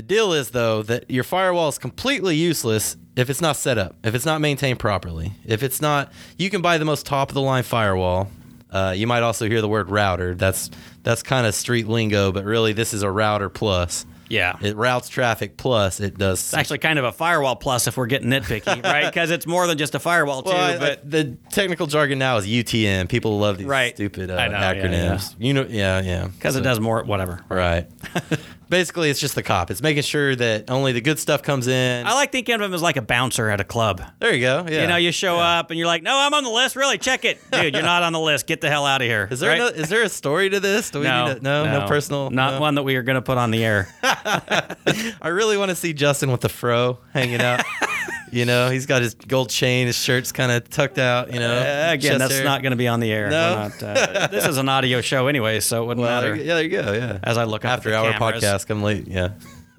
the 0.00 0.06
deal 0.06 0.32
is 0.32 0.50
though 0.50 0.82
that 0.84 1.10
your 1.10 1.24
firewall 1.24 1.68
is 1.68 1.76
completely 1.76 2.34
useless 2.34 2.96
if 3.16 3.28
it's 3.28 3.42
not 3.42 3.56
set 3.56 3.76
up, 3.76 3.96
if 4.02 4.14
it's 4.14 4.24
not 4.24 4.40
maintained 4.40 4.78
properly, 4.78 5.32
if 5.44 5.62
it's 5.62 5.82
not. 5.82 6.10
You 6.38 6.48
can 6.48 6.62
buy 6.62 6.78
the 6.78 6.86
most 6.86 7.04
top 7.04 7.28
of 7.28 7.34
the 7.34 7.42
line 7.42 7.64
firewall. 7.64 8.30
Uh, 8.70 8.94
you 8.96 9.06
might 9.06 9.22
also 9.22 9.46
hear 9.46 9.60
the 9.60 9.68
word 9.68 9.90
router. 9.90 10.34
That's 10.34 10.70
that's 11.02 11.22
kind 11.22 11.46
of 11.46 11.54
street 11.54 11.86
lingo, 11.86 12.32
but 12.32 12.44
really 12.46 12.72
this 12.72 12.94
is 12.94 13.02
a 13.02 13.10
router 13.10 13.50
plus. 13.50 14.06
Yeah. 14.30 14.56
It 14.62 14.74
routes 14.76 15.08
traffic 15.10 15.56
plus 15.58 15.98
it 16.00 16.16
does. 16.16 16.38
It's 16.38 16.54
actually 16.54 16.78
kind 16.78 16.98
of 16.98 17.04
a 17.04 17.12
firewall 17.12 17.56
plus 17.56 17.86
if 17.88 17.96
we're 17.98 18.06
getting 18.06 18.30
nitpicky, 18.30 18.82
right? 18.84 19.04
Because 19.04 19.30
it's 19.30 19.44
more 19.46 19.66
than 19.66 19.76
just 19.76 19.94
a 19.96 19.98
firewall 19.98 20.42
too. 20.42 20.50
Well, 20.50 20.56
I- 20.56 20.74
I- 20.76 20.78
but 20.78 21.10
the 21.10 21.36
technical 21.50 21.88
jargon 21.88 22.18
now 22.20 22.38
is 22.38 22.46
UTM. 22.46 23.08
People 23.10 23.38
love 23.38 23.58
these 23.58 23.66
Right. 23.66 23.94
stupid 23.94 24.30
uh, 24.30 24.36
I 24.36 24.48
know, 24.48 24.54
yeah, 24.58 24.74
acronyms. 24.74 25.34
You 25.38 25.52
know, 25.52 25.66
yeah, 25.68 26.00
yeah. 26.00 26.28
because 26.28 26.56
it 26.56 26.62
does 26.62 26.78
more, 26.80 27.02
whatever. 27.02 27.40
Right. 27.50 27.86
Basically, 28.70 29.10
it's 29.10 29.20
just 29.20 29.34
the 29.34 29.42
cop. 29.42 29.70
It's 29.70 29.82
making 29.82 30.04
sure 30.04 30.36
that 30.36 30.70
only 30.70 30.92
the 30.92 31.00
good 31.00 31.18
stuff 31.18 31.42
comes 31.42 31.66
in. 31.66 32.06
I 32.06 32.14
like 32.14 32.30
thinking 32.30 32.54
of 32.54 32.60
him 32.60 32.72
as 32.72 32.80
like 32.80 32.96
a 32.96 33.02
bouncer 33.02 33.50
at 33.50 33.60
a 33.60 33.64
club. 33.64 34.00
there 34.20 34.32
you 34.32 34.40
go. 34.40 34.64
Yeah. 34.68 34.82
You 34.82 34.86
know, 34.86 34.96
you 34.96 35.10
show 35.10 35.38
up 35.38 35.70
and 35.70 35.78
you're 35.78 35.88
like, 35.88 36.04
"No, 36.04 36.16
I'm 36.16 36.32
on 36.32 36.44
the 36.44 36.50
list. 36.50 36.76
Really, 36.76 36.96
check 36.96 37.24
it, 37.24 37.38
dude. 37.50 37.74
You're 37.74 37.82
not 37.82 38.04
on 38.04 38.12
the 38.12 38.20
list. 38.20 38.46
Get 38.46 38.60
the 38.60 38.70
hell 38.70 38.86
out 38.86 39.02
of 39.02 39.08
here." 39.08 39.28
Is 39.30 39.40
there 39.40 39.50
right? 39.50 39.58
no, 39.58 39.66
is 39.66 39.88
there 39.88 40.02
a 40.02 40.08
story 40.08 40.48
to 40.50 40.60
this? 40.60 40.90
Do 40.90 41.00
we 41.00 41.06
no, 41.06 41.26
need 41.26 41.36
to, 41.38 41.42
no, 41.42 41.80
no, 41.80 41.88
personal. 41.88 42.30
not 42.30 42.54
no? 42.54 42.60
one 42.60 42.76
that 42.76 42.84
we 42.84 42.94
are 42.94 43.02
going 43.02 43.16
to 43.16 43.22
put 43.22 43.38
on 43.38 43.50
the 43.50 43.64
air. 43.64 43.88
I 44.02 45.28
really 45.28 45.56
want 45.56 45.70
to 45.70 45.76
see 45.76 45.92
Justin 45.92 46.30
with 46.30 46.40
the 46.40 46.48
fro 46.48 46.98
hanging 47.12 47.40
out. 47.40 47.64
you 48.32 48.44
know, 48.44 48.70
he's 48.70 48.86
got 48.86 49.02
his 49.02 49.14
gold 49.14 49.50
chain, 49.50 49.86
his 49.86 49.96
shirt's 49.96 50.32
kind 50.32 50.50
of 50.52 50.68
tucked 50.70 50.98
out. 50.98 51.32
You 51.32 51.40
know, 51.40 51.52
Uh, 51.58 51.92
again, 51.92 52.18
that's 52.18 52.34
hair. 52.34 52.44
not 52.44 52.62
going 52.62 52.70
to 52.72 52.76
be 52.76 52.88
on 52.88 53.00
the 53.00 53.10
air. 53.12 53.30
No? 53.30 53.54
Not, 53.54 53.82
uh, 53.82 54.26
this 54.30 54.46
is 54.46 54.56
an 54.56 54.68
audio 54.68 55.00
show 55.00 55.26
anyway, 55.28 55.60
so 55.60 55.82
it 55.82 55.86
wouldn't 55.86 56.04
Well, 56.06 56.20
matter. 56.22 56.34
yeah, 56.36 56.54
there 56.54 56.62
you 56.62 56.68
go. 56.70 56.92
Yeah. 56.92 57.18
As 57.22 57.36
I 57.38 57.44
look 57.44 57.64
up 57.64 57.72
after 57.72 57.90
the 57.90 57.96
hour 57.96 58.12
cameras. 58.12 58.42
podcast, 58.42 58.66
come 58.66 58.82
late. 58.82 59.06
Yeah. 59.08 59.30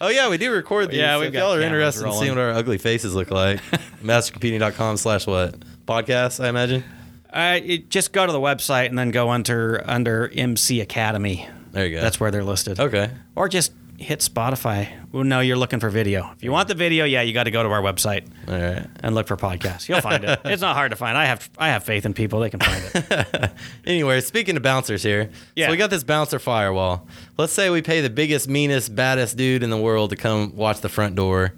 oh 0.00 0.08
yeah, 0.08 0.28
we 0.28 0.36
do 0.36 0.52
record 0.52 0.90
these. 0.90 0.98
Yeah, 0.98 1.16
so 1.16 1.22
if 1.22 1.32
y'all 1.34 1.54
are 1.54 1.60
interested 1.60 2.04
in 2.06 2.12
seeing 2.12 2.30
what 2.30 2.38
our 2.38 2.50
ugly 2.50 2.76
faces 2.78 3.14
look 3.14 3.30
like, 3.30 3.60
mastercomputing.com 4.02 4.96
slash 4.98 5.26
what 5.26 5.54
podcast. 5.86 6.42
I 6.44 6.48
imagine. 6.48 6.84
Uh, 7.32 7.58
you 7.62 7.78
just 7.78 8.12
go 8.12 8.26
to 8.26 8.32
the 8.32 8.38
website 8.40 8.86
and 8.88 8.98
then 8.98 9.10
go 9.10 9.30
under 9.30 9.82
under 9.86 10.30
MC 10.34 10.80
Academy. 10.80 11.48
There 11.72 11.86
you 11.86 11.96
go. 11.96 12.00
That's 12.02 12.20
where 12.20 12.30
they're 12.30 12.44
listed. 12.44 12.78
okay. 12.78 13.10
Or 13.34 13.48
just 13.48 13.72
hit 13.98 14.20
Spotify. 14.20 14.88
Well, 15.12 15.24
no, 15.24 15.40
you're 15.40 15.56
looking 15.56 15.78
for 15.80 15.88
video. 15.90 16.30
If 16.36 16.42
you 16.42 16.50
want 16.50 16.68
the 16.68 16.74
video, 16.74 17.04
yeah, 17.04 17.22
you 17.22 17.32
got 17.32 17.44
to 17.44 17.50
go 17.50 17.62
to 17.62 17.68
our 17.68 17.80
website 17.82 18.26
All 18.48 18.54
right. 18.60 18.86
and 19.00 19.14
look 19.14 19.26
for 19.28 19.36
podcasts. 19.36 19.88
You'll 19.88 20.00
find 20.00 20.24
it. 20.24 20.40
It's 20.44 20.60
not 20.62 20.74
hard 20.74 20.90
to 20.90 20.96
find. 20.96 21.16
I 21.16 21.26
have 21.26 21.48
I 21.58 21.68
have 21.68 21.84
faith 21.84 22.04
in 22.04 22.14
people; 22.14 22.40
they 22.40 22.50
can 22.50 22.60
find 22.60 22.82
it. 22.94 23.50
Anyway, 23.86 24.20
speaking 24.20 24.56
of 24.56 24.62
bouncers 24.62 25.02
here, 25.02 25.30
Yeah. 25.54 25.66
so 25.66 25.70
we 25.72 25.76
got 25.76 25.90
this 25.90 26.04
bouncer 26.04 26.38
firewall. 26.38 27.06
Let's 27.38 27.52
say 27.52 27.70
we 27.70 27.82
pay 27.82 28.00
the 28.00 28.10
biggest, 28.10 28.48
meanest, 28.48 28.94
baddest 28.94 29.36
dude 29.36 29.62
in 29.62 29.70
the 29.70 29.76
world 29.78 30.10
to 30.10 30.16
come 30.16 30.54
watch 30.56 30.80
the 30.80 30.88
front 30.88 31.14
door, 31.16 31.52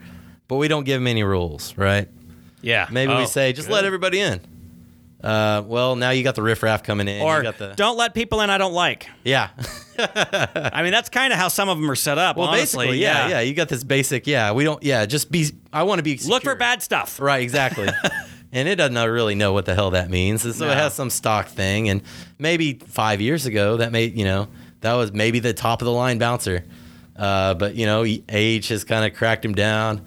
but 0.48 0.56
we 0.56 0.68
don't 0.68 0.84
give 0.84 1.00
him 1.00 1.06
any 1.06 1.22
rules, 1.22 1.76
right? 1.78 2.08
Yeah, 2.62 2.88
Maybe 2.90 3.12
Oh, 3.12 3.18
we 3.20 3.26
say 3.26 3.52
just 3.52 3.68
good. 3.68 3.74
let 3.74 3.84
everybody 3.84 4.18
in. 4.20 4.40
Uh, 5.26 5.62
well, 5.66 5.97
now 5.97 6.11
you 6.11 6.23
got 6.23 6.37
the 6.37 6.42
riffraff 6.42 6.85
coming 6.85 7.09
in. 7.09 7.21
Or 7.21 7.38
you 7.38 7.42
got 7.42 7.59
the 7.59 7.75
don't 7.75 7.97
let 7.97 8.14
people 8.14 8.40
in 8.42 8.50
I 8.50 8.59
don't 8.59 8.73
like. 8.75 9.09
yeah. 9.25 9.50
I 9.99 10.83
mean, 10.83 10.92
that's 10.92 11.09
kind 11.09 11.33
of 11.33 11.38
how 11.38 11.49
some 11.49 11.68
of 11.68 11.78
them 11.78 11.90
are 11.90 11.97
set 11.97 12.16
up. 12.18 12.37
well, 12.37 12.49
honestly, 12.49 12.87
basically, 12.87 13.02
yeah, 13.02 13.28
yeah, 13.28 13.40
You 13.40 13.54
got 13.54 13.68
this 13.68 13.83
basic. 13.83 14.26
Yeah, 14.26 14.52
we 14.52 14.62
don't. 14.64 14.83
Yeah, 14.83 15.04
just 15.06 15.30
be. 15.33 15.50
I 15.73 15.83
want 15.83 15.99
to 15.99 16.02
be. 16.02 16.16
Look 16.26 16.45
for 16.45 16.54
bad 16.54 16.83
stuff. 16.83 17.18
Right, 17.18 17.42
exactly. 17.42 17.88
and 18.52 18.68
it 18.68 18.76
doesn't 18.76 18.97
really 19.11 19.35
know 19.35 19.52
what 19.52 19.64
the 19.66 19.75
hell 19.75 19.90
that 19.90 20.11
means. 20.11 20.45
And 20.45 20.54
so 20.54 20.66
No. 20.66 20.73
it 20.73 20.76
has 20.76 20.95
some 20.95 21.11
stock 21.11 21.49
thing. 21.49 21.88
And 21.88 22.02
maybe 22.38 22.75
five 22.75 23.21
years 23.21 23.47
ago, 23.47 23.78
that 23.78 23.90
made, 23.92 24.16
you 24.16 24.25
know, 24.25 24.49
that 24.83 24.95
was 24.95 25.12
maybe 25.12 25.40
the 25.40 25.52
top 25.54 25.83
of 25.83 25.87
the 25.87 25.92
line 25.92 26.18
bouncer. 26.18 26.64
Uh, 27.16 27.54
but, 27.54 27.75
you 27.75 27.87
know, 27.87 28.04
age 28.28 28.68
has 28.68 28.85
kind 28.85 29.11
of 29.11 29.16
cracked 29.18 29.45
him 29.45 29.54
down. 29.54 30.02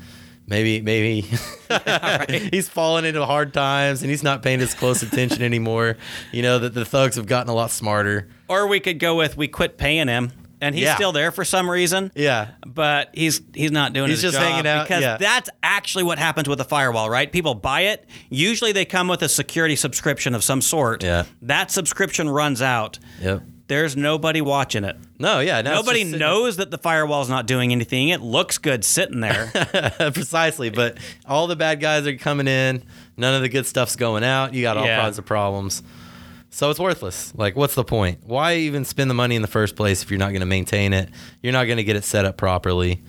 Maybe, 0.50 0.82
maybe 0.82 1.22
he's 2.52 2.68
fallen 2.68 3.06
into 3.06 3.24
hard 3.26 3.54
times 3.54 4.02
and 4.02 4.10
he's 4.10 4.24
not 4.24 4.42
paying 4.42 4.60
as 4.62 4.74
close 4.74 5.04
attention 5.04 5.44
anymore. 5.44 5.96
You 6.32 6.42
know, 6.42 6.58
that 6.60 6.74
the 6.74 6.86
thugs 6.86 7.16
have 7.18 7.28
gotten 7.28 7.50
a 7.50 7.54
lot 7.54 7.70
smarter. 7.72 8.28
Or 8.48 8.68
we 8.68 8.80
could 8.80 8.98
go 9.00 9.16
with 9.16 9.38
we 9.38 9.48
quit 9.48 9.78
paying 9.78 10.08
him, 10.08 10.32
and 10.60 10.74
he's 10.74 10.86
Yeah. 10.86 10.96
still 10.96 11.12
there 11.12 11.32
for 11.32 11.46
some 11.46 11.70
reason. 11.70 12.12
Yeah. 12.16 12.48
but 12.66 13.10
he's 13.14 13.42
he's 13.54 13.72
not 13.72 13.94
doing 13.94 14.10
He's 14.10 14.22
his 14.24 14.32
just 14.34 14.42
job 14.44 14.52
hanging 14.52 14.68
out, 14.68 14.88
because 14.88 15.04
yeah. 15.04 15.18
that's 15.18 15.50
actually 15.62 16.04
what 16.04 16.18
happens 16.18 16.50
with 16.50 16.60
a 16.60 16.66
firewall, 16.66 17.10
right? 17.12 17.32
People 17.32 17.54
buy 17.54 17.82
it. 17.82 18.08
Usually, 18.30 18.72
they 18.72 18.86
come 18.86 19.08
with 19.08 19.22
a 19.22 19.30
security 19.30 19.76
subscription 19.76 20.34
of 20.34 20.44
some 20.44 20.62
sort. 20.62 21.04
Yeah. 21.04 21.26
That 21.44 21.70
subscription 21.70 22.28
runs 22.28 22.62
out. 22.62 22.98
Yep. 23.22 23.44
There's 23.70 23.96
nobody 23.96 24.42
watching 24.42 24.84
it. 24.84 24.98
No, 25.20 25.40
yeah. 25.40 25.62
Nobody 25.62 26.04
knows 26.04 26.58
that 26.58 26.72
the 26.72 26.78
firewall's 26.78 27.30
not 27.30 27.46
doing 27.46 27.72
anything. 27.72 28.10
It 28.10 28.20
looks 28.20 28.58
good 28.58 28.84
sitting 28.84 29.20
there. 29.22 29.52
Precisely, 30.14 30.70
but 30.72 30.98
all 31.26 31.48
the 31.48 31.56
bad 31.56 31.80
guys 31.80 32.06
are 32.08 32.18
coming 32.18 32.48
in. 32.48 32.84
None 33.16 33.36
of 33.36 33.42
the 33.42 33.48
good 33.50 33.66
stuff's 33.68 33.96
going 33.96 34.24
out. 34.24 34.54
You 34.54 34.64
got 34.64 34.76
all 34.78 34.86
Yeah. 34.86 35.00
kinds 35.02 35.18
of 35.20 35.26
problems. 35.26 35.84
So 36.50 36.72
it's 36.72 36.80
worthless. 36.80 37.32
Like, 37.36 37.56
what's 37.56 37.76
the 37.76 37.84
point? 37.84 38.20
Why 38.26 38.56
even 38.56 38.84
spend 38.86 39.08
the 39.10 39.14
money 39.14 39.36
in 39.36 39.44
the 39.44 39.48
first 39.48 39.76
place 39.76 40.02
if 40.02 40.10
you're 40.10 40.18
not 40.18 40.30
going 40.32 40.40
to 40.40 40.48
maintain 40.48 40.92
it? 40.94 41.10
You're 41.44 41.54
not 41.54 41.66
going 41.66 41.78
to 41.78 41.84
get 41.84 41.96
it 41.96 42.04
set 42.04 42.26
up 42.26 42.38
properly. 42.38 43.04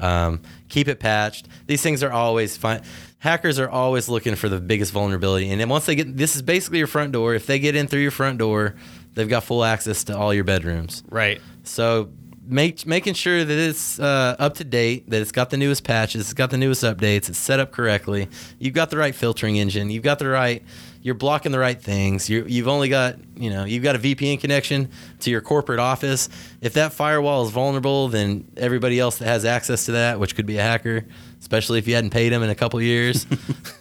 Um, 0.00 0.40
keep 0.70 0.88
it 0.88 0.98
patched. 0.98 1.46
These 1.66 1.82
things 1.82 2.02
are 2.02 2.10
always 2.10 2.56
fine. 2.56 2.80
Hackers 3.18 3.58
are 3.58 3.68
always 3.68 4.08
looking 4.08 4.34
for 4.34 4.48
the 4.48 4.60
biggest 4.60 4.92
vulnerability, 4.92 5.50
and 5.50 5.60
then 5.60 5.68
once 5.68 5.84
they 5.86 5.94
get 5.94 6.16
this 6.16 6.36
is 6.36 6.42
basically 6.42 6.78
your 6.78 6.86
front 6.86 7.12
door. 7.12 7.34
If 7.34 7.46
they 7.46 7.58
get 7.58 7.74
in 7.74 7.86
through 7.86 8.00
your 8.00 8.10
front 8.10 8.38
door, 8.38 8.76
they've 9.16 9.28
got 9.28 9.42
full 9.42 9.64
access 9.64 10.04
to 10.04 10.16
all 10.16 10.32
your 10.32 10.44
bedrooms. 10.44 11.02
right. 11.10 11.40
So 11.64 12.10
make 12.46 12.86
making 12.86 13.14
sure 13.14 13.44
that 13.44 13.58
it's 13.58 13.98
uh, 13.98 14.36
up 14.38 14.54
to 14.54 14.64
date, 14.64 15.10
that 15.10 15.20
it's 15.20 15.32
got 15.32 15.50
the 15.50 15.56
newest 15.56 15.82
patches, 15.82 16.22
it's 16.22 16.34
got 16.34 16.50
the 16.50 16.58
newest 16.58 16.84
updates, 16.84 17.28
it's 17.28 17.38
set 17.38 17.58
up 17.58 17.72
correctly. 17.72 18.28
You've 18.58 18.74
got 18.74 18.90
the 18.90 18.96
right 18.96 19.14
filtering 19.14 19.56
engine. 19.56 19.90
You've 19.90 20.04
got 20.04 20.20
the 20.20 20.28
right. 20.28 20.62
You're 21.06 21.14
blocking 21.14 21.52
the 21.52 21.60
right 21.60 21.80
things. 21.80 22.28
You 22.28 22.44
you've 22.48 22.66
only 22.66 22.88
got 22.88 23.14
you 23.36 23.48
know 23.48 23.64
you've 23.64 23.84
got 23.84 23.94
a 23.94 23.98
VPN 24.00 24.40
connection 24.40 24.90
to 25.20 25.30
your 25.30 25.40
corporate 25.40 25.78
office. 25.78 26.28
If 26.60 26.72
that 26.72 26.92
firewall 26.92 27.44
is 27.44 27.52
vulnerable, 27.52 28.08
then 28.08 28.50
everybody 28.56 28.98
else 28.98 29.18
that 29.18 29.26
has 29.26 29.44
access 29.44 29.84
to 29.84 29.92
that, 29.92 30.18
which 30.18 30.34
could 30.34 30.46
be 30.46 30.58
a 30.58 30.62
hacker, 30.62 31.04
especially 31.38 31.78
if 31.78 31.86
you 31.86 31.94
hadn't 31.94 32.10
paid 32.10 32.30
them 32.30 32.42
in 32.42 32.50
a 32.50 32.56
couple 32.56 32.82
years, 32.82 33.24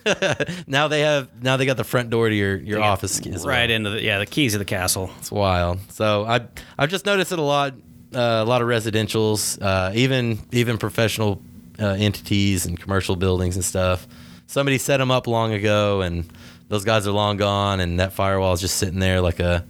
now 0.67 0.87
they 0.87 1.01
have 1.01 1.41
now 1.41 1.57
they 1.57 1.65
got 1.65 1.77
the 1.77 1.83
front 1.83 2.11
door 2.11 2.29
to 2.29 2.35
your 2.35 2.57
your 2.57 2.79
office 2.79 3.19
as 3.25 3.43
well. 3.43 3.55
Right 3.55 3.71
into 3.71 3.89
the 3.89 4.03
yeah 4.03 4.19
the 4.19 4.27
keys 4.27 4.53
of 4.53 4.59
the 4.59 4.65
castle. 4.65 5.09
It's 5.17 5.31
wild. 5.31 5.79
So 5.93 6.25
I 6.27 6.41
I've 6.77 6.91
just 6.91 7.07
noticed 7.07 7.31
it 7.31 7.39
a 7.39 7.41
lot. 7.41 7.73
Uh, 8.13 8.43
a 8.43 8.45
lot 8.45 8.61
of 8.61 8.67
residentials, 8.67 9.59
uh, 9.59 9.91
even 9.95 10.37
even 10.51 10.77
professional 10.77 11.41
uh, 11.79 11.87
entities 11.97 12.67
and 12.67 12.79
commercial 12.79 13.15
buildings 13.15 13.55
and 13.55 13.65
stuff. 13.65 14.07
Somebody 14.45 14.77
set 14.77 14.97
them 14.97 15.09
up 15.09 15.25
long 15.25 15.53
ago, 15.53 16.01
and 16.01 16.31
those 16.67 16.83
guys 16.85 17.07
are 17.07 17.11
long 17.11 17.37
gone, 17.37 17.79
and 17.79 17.99
that 17.99 18.13
firewall 18.13 18.53
is 18.53 18.61
just 18.61 18.77
sitting 18.77 18.99
there 18.99 19.21
like 19.21 19.39
a, 19.39 19.65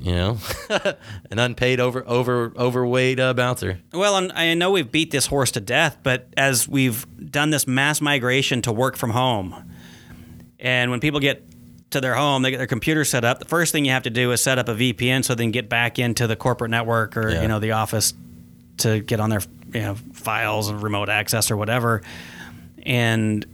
you 0.00 0.12
know, 0.12 0.38
an 1.30 1.38
unpaid 1.38 1.80
over 1.80 2.04
over 2.06 2.52
overweight 2.56 3.18
uh, 3.20 3.32
bouncer. 3.34 3.78
Well, 3.92 4.16
and 4.16 4.32
I 4.32 4.54
know 4.54 4.70
we've 4.70 4.90
beat 4.90 5.10
this 5.10 5.26
horse 5.26 5.50
to 5.52 5.60
death, 5.60 5.98
but 6.02 6.28
as 6.36 6.68
we've 6.68 7.06
done 7.30 7.50
this 7.50 7.66
mass 7.66 8.00
migration 8.00 8.60
to 8.62 8.72
work 8.72 8.96
from 8.96 9.10
home, 9.10 9.54
and 10.58 10.90
when 10.90 11.00
people 11.00 11.20
get 11.20 11.42
to 11.90 12.00
their 12.00 12.14
home, 12.14 12.42
they 12.42 12.50
get 12.50 12.58
their 12.58 12.66
computer 12.66 13.04
set 13.04 13.24
up. 13.24 13.38
The 13.38 13.44
first 13.44 13.70
thing 13.72 13.84
you 13.84 13.92
have 13.92 14.02
to 14.02 14.10
do 14.10 14.32
is 14.32 14.42
set 14.42 14.58
up 14.58 14.68
a 14.68 14.74
VPN 14.74 15.24
so 15.24 15.34
they 15.34 15.44
can 15.44 15.52
get 15.52 15.68
back 15.68 15.98
into 15.98 16.26
the 16.26 16.34
corporate 16.36 16.70
network 16.72 17.16
or 17.16 17.30
Yeah. 17.30 17.42
you 17.42 17.48
know 17.48 17.60
the 17.60 17.72
office 17.72 18.12
to 18.78 18.98
get 19.00 19.20
on 19.20 19.30
their 19.30 19.40
you 19.72 19.80
know 19.80 19.94
files 20.12 20.68
and 20.68 20.82
remote 20.82 21.08
access 21.08 21.50
or 21.50 21.56
whatever. 21.56 22.02
And 22.84 23.46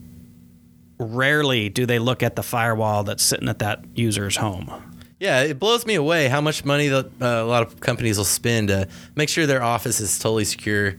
rarely 1.01 1.69
do 1.69 1.87
they 1.87 1.99
look 1.99 2.23
at 2.23 2.37
the 2.37 2.43
firewall 2.43 3.03
that's 3.05 3.23
sitting 3.23 3.49
at 3.49 3.59
that 3.61 3.85
user's 3.95 4.37
home. 4.37 4.71
Yeah, 5.19 5.43
it 5.43 5.59
blows 5.59 5.85
me 5.87 5.95
away 5.97 6.29
how 6.29 6.41
much 6.41 6.65
money 6.65 6.89
that 6.89 7.07
uh, 7.21 7.27
a 7.27 7.45
lot 7.45 7.63
of 7.63 7.81
companies 7.81 8.17
will 8.19 8.25
spend 8.25 8.69
to 8.69 8.89
make 9.17 9.29
sure 9.29 9.47
their 9.47 9.63
office 9.63 10.01
is 10.01 10.19
totally 10.19 10.45
secure, 10.45 10.95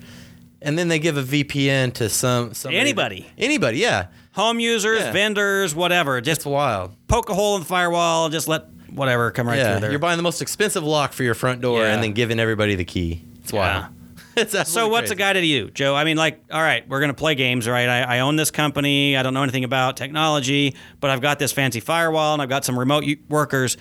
and 0.62 0.78
then 0.78 0.90
they 0.90 1.00
give 1.00 1.18
a 1.18 1.24
VPN 1.24 1.94
to 1.94 2.10
some 2.10 2.54
somebody- 2.54 2.80
Anybody. 2.80 3.28
Anybody, 3.38 3.78
yeah, 3.80 4.08
Home 4.34 4.60
users, 4.60 5.02
Yeah. 5.02 5.12
vendors, 5.12 5.76
whatever. 5.76 6.22
Just 6.22 6.40
it's 6.40 6.46
wild. 6.46 6.96
poke 7.08 7.30
a 7.30 7.34
hole 7.34 7.56
in 7.56 7.62
the 7.62 7.68
firewall, 7.68 8.30
just 8.30 8.48
let 8.48 8.66
whatever 8.94 9.30
come 9.32 9.48
right 9.48 9.58
yeah, 9.58 9.72
through 9.74 9.82
there. 9.82 9.90
you're 9.92 10.00
buying 10.00 10.18
the 10.18 10.24
most 10.24 10.42
expensive 10.42 10.84
lock 10.84 11.14
for 11.14 11.24
your 11.24 11.34
front 11.34 11.60
door 11.62 11.80
Yeah. 11.82 11.94
and 11.94 12.04
then 12.04 12.14
giving 12.14 12.40
everybody 12.40 12.76
the 12.76 12.86
key. 12.86 13.24
It's 13.44 13.52
wild. 13.52 13.86
so 14.66 14.88
what's 14.88 15.12
a 15.12 15.16
guy 15.16 15.34
to 15.34 15.46
you, 15.46 15.70
Joe? 15.72 15.96
I 15.96 16.04
mean, 16.04 16.18
like, 16.18 16.44
all 16.52 16.62
right, 16.62 16.88
we're 16.88 17.00
gonna 17.02 17.14
play 17.14 17.36
games, 17.36 17.68
right? 17.68 17.88
I, 17.88 18.18
I 18.18 18.20
own 18.20 18.36
this 18.36 18.52
company. 18.52 19.18
I 19.18 19.24
don't 19.24 19.34
know 19.34 19.44
anything 19.44 19.64
about 19.64 19.98
technology, 19.98 20.76
but 21.00 21.10
I've 21.10 21.22
got 21.22 21.40
this 21.40 21.52
fancy 21.52 21.80
firewall 21.80 22.34
and 22.34 22.42
I've 22.42 22.50
got 22.50 22.64
some 22.66 22.78
remote 22.78 23.04
workers. 23.30 23.78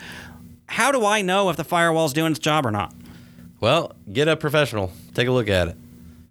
How 0.66 0.92
do 0.92 1.04
I 1.04 1.22
know 1.22 1.50
if 1.50 1.56
the 1.56 1.64
firewall's 1.64 2.12
doing 2.12 2.30
its 2.32 2.40
job 2.40 2.64
or 2.66 2.70
not? 2.70 2.94
Well, 3.60 3.92
get 4.12 4.28
a 4.28 4.36
professional. 4.36 4.92
Take 5.14 5.28
a 5.28 5.32
look 5.32 5.48
at 5.48 5.68
it. 5.68 5.76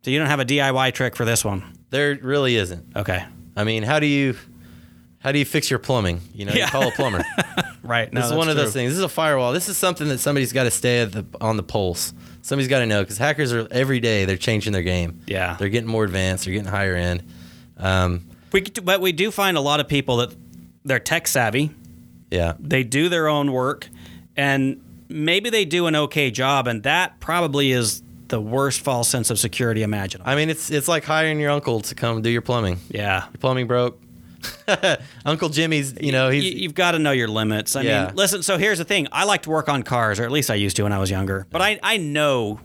So 0.01 0.11
you 0.11 0.17
don't 0.19 0.27
have 0.29 0.39
a 0.39 0.45
DIY 0.45 0.93
trick 0.93 1.15
for 1.15 1.25
this 1.25 1.43
one, 1.43 1.63
There 1.89 2.17
really 2.21 2.55
isn't. 2.55 2.95
okay? 2.95 3.25
I 3.55 3.63
mean, 3.65 3.83
how 3.83 3.99
do 3.99 4.05
you 4.07 4.35
how 5.19 5.33
do 5.33 5.39
you 5.39 5.45
fix 5.45 5.69
your 5.69 5.79
plumbing? 5.79 6.21
You 6.33 6.45
know, 6.45 6.53
Yeah. 6.53 6.65
you 6.65 6.71
call 6.71 6.87
a 6.87 6.91
plumber. 6.91 7.23
Right. 7.89 8.11
No, 8.13 8.21
this 8.21 8.29
is 8.31 8.37
one 8.37 8.47
of 8.49 8.55
true. 8.55 8.63
those 8.63 8.73
things. 8.73 8.91
This 8.91 8.97
is 8.99 9.03
a 9.03 9.09
firewall. 9.09 9.51
This 9.51 9.67
is 9.67 9.77
something 9.77 10.07
that 10.09 10.19
somebody's 10.19 10.53
got 10.53 10.63
to 10.65 10.71
stay 10.71 11.01
at 11.01 11.11
the, 11.11 11.25
on 11.41 11.57
the 11.57 11.63
pulse. 11.63 12.13
Somebody's 12.43 12.69
got 12.69 12.79
to 12.79 12.85
know 12.85 13.01
because 13.01 13.17
hackers 13.17 13.51
are 13.51 13.67
every 13.71 13.99
day 13.99 14.25
they're 14.25 14.37
changing 14.37 14.73
their 14.73 14.83
game. 14.83 15.21
Yeah. 15.27 15.55
they're 15.57 15.69
getting 15.69 15.89
more 15.89 16.03
advanced. 16.03 16.45
They're 16.45 16.53
getting 16.53 16.69
higher 16.69 16.95
end. 16.95 17.23
Um, 17.77 18.25
We, 18.51 18.61
but 18.61 19.01
we 19.01 19.11
do 19.11 19.31
find 19.31 19.57
a 19.57 19.61
lot 19.61 19.79
of 19.79 19.87
people 19.87 20.17
that 20.17 20.35
they're 20.85 20.99
tech 20.99 21.27
savvy. 21.27 21.71
yeah, 22.31 22.53
they 22.59 22.83
do 22.83 23.09
their 23.09 23.27
own 23.27 23.51
work 23.51 23.87
and 24.37 24.81
maybe 25.09 25.49
they 25.49 25.65
do 25.65 25.87
an 25.87 25.95
okay 25.95 26.31
job 26.31 26.67
and 26.67 26.83
that 26.83 27.19
probably 27.19 27.71
is 27.71 28.01
the 28.29 28.39
worst 28.39 28.81
false 28.81 29.09
sense 29.09 29.29
of 29.31 29.39
security 29.39 29.81
imaginable. 29.83 30.29
I 30.29 30.35
mean, 30.35 30.49
it's 30.49 30.69
it's 30.69 30.87
like 30.87 31.03
hiring 31.03 31.39
your 31.39 31.49
uncle 31.51 31.81
to 31.81 31.95
come 31.95 32.21
do 32.21 32.29
your 32.29 32.41
plumbing. 32.43 32.79
yeah. 32.89 33.25
Your 33.25 33.39
plumbing 33.39 33.67
broke. 33.67 33.99
Uncle 35.25 35.49
Jimmy's, 35.49 35.93
you 35.99 36.11
know, 36.11 36.29
he's 36.29 36.45
you, 36.45 36.51
you've 36.51 36.73
got 36.75 36.91
to 36.91 36.99
know 36.99 37.11
your 37.11 37.27
limits. 37.27 37.75
I 37.75 37.81
Yeah. 37.81 38.05
mean, 38.07 38.15
listen. 38.15 38.43
So 38.43 38.57
here's 38.57 38.77
the 38.77 38.85
thing: 38.85 39.07
I 39.11 39.23
like 39.25 39.43
to 39.43 39.49
work 39.49 39.69
on 39.69 39.83
cars, 39.83 40.19
or 40.19 40.23
at 40.23 40.31
least 40.31 40.49
I 40.49 40.55
used 40.55 40.75
to 40.77 40.83
when 40.83 40.93
I 40.93 40.99
was 40.99 41.09
younger. 41.11 41.45
But 41.49 41.61
I 41.61 41.79
I 41.83 41.97
know 41.97 42.59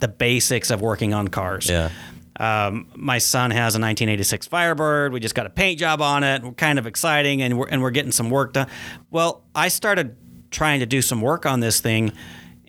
the 0.00 0.08
basics 0.08 0.70
of 0.70 0.80
working 0.80 1.14
on 1.14 1.28
cars. 1.28 1.68
yeah, 1.68 1.90
Um, 2.38 2.88
my 2.96 3.18
son 3.18 3.50
has 3.52 3.74
a 3.76 3.78
1986 3.78 4.46
Firebird. 4.48 5.12
We 5.12 5.20
just 5.20 5.34
got 5.34 5.46
a 5.46 5.50
paint 5.50 5.78
job 5.78 6.00
on 6.02 6.24
it. 6.24 6.42
We're 6.42 6.52
kind 6.52 6.78
of 6.78 6.86
exciting, 6.86 7.42
and 7.42 7.58
we're 7.58 7.68
and 7.68 7.82
we're 7.82 7.90
getting 7.92 8.12
some 8.12 8.30
work 8.30 8.52
done. 8.54 8.68
Well, 9.10 9.42
I 9.54 9.68
started 9.68 10.16
trying 10.50 10.80
to 10.80 10.86
do 10.86 11.02
some 11.02 11.20
work 11.20 11.46
on 11.46 11.60
this 11.60 11.80
thing, 11.80 12.12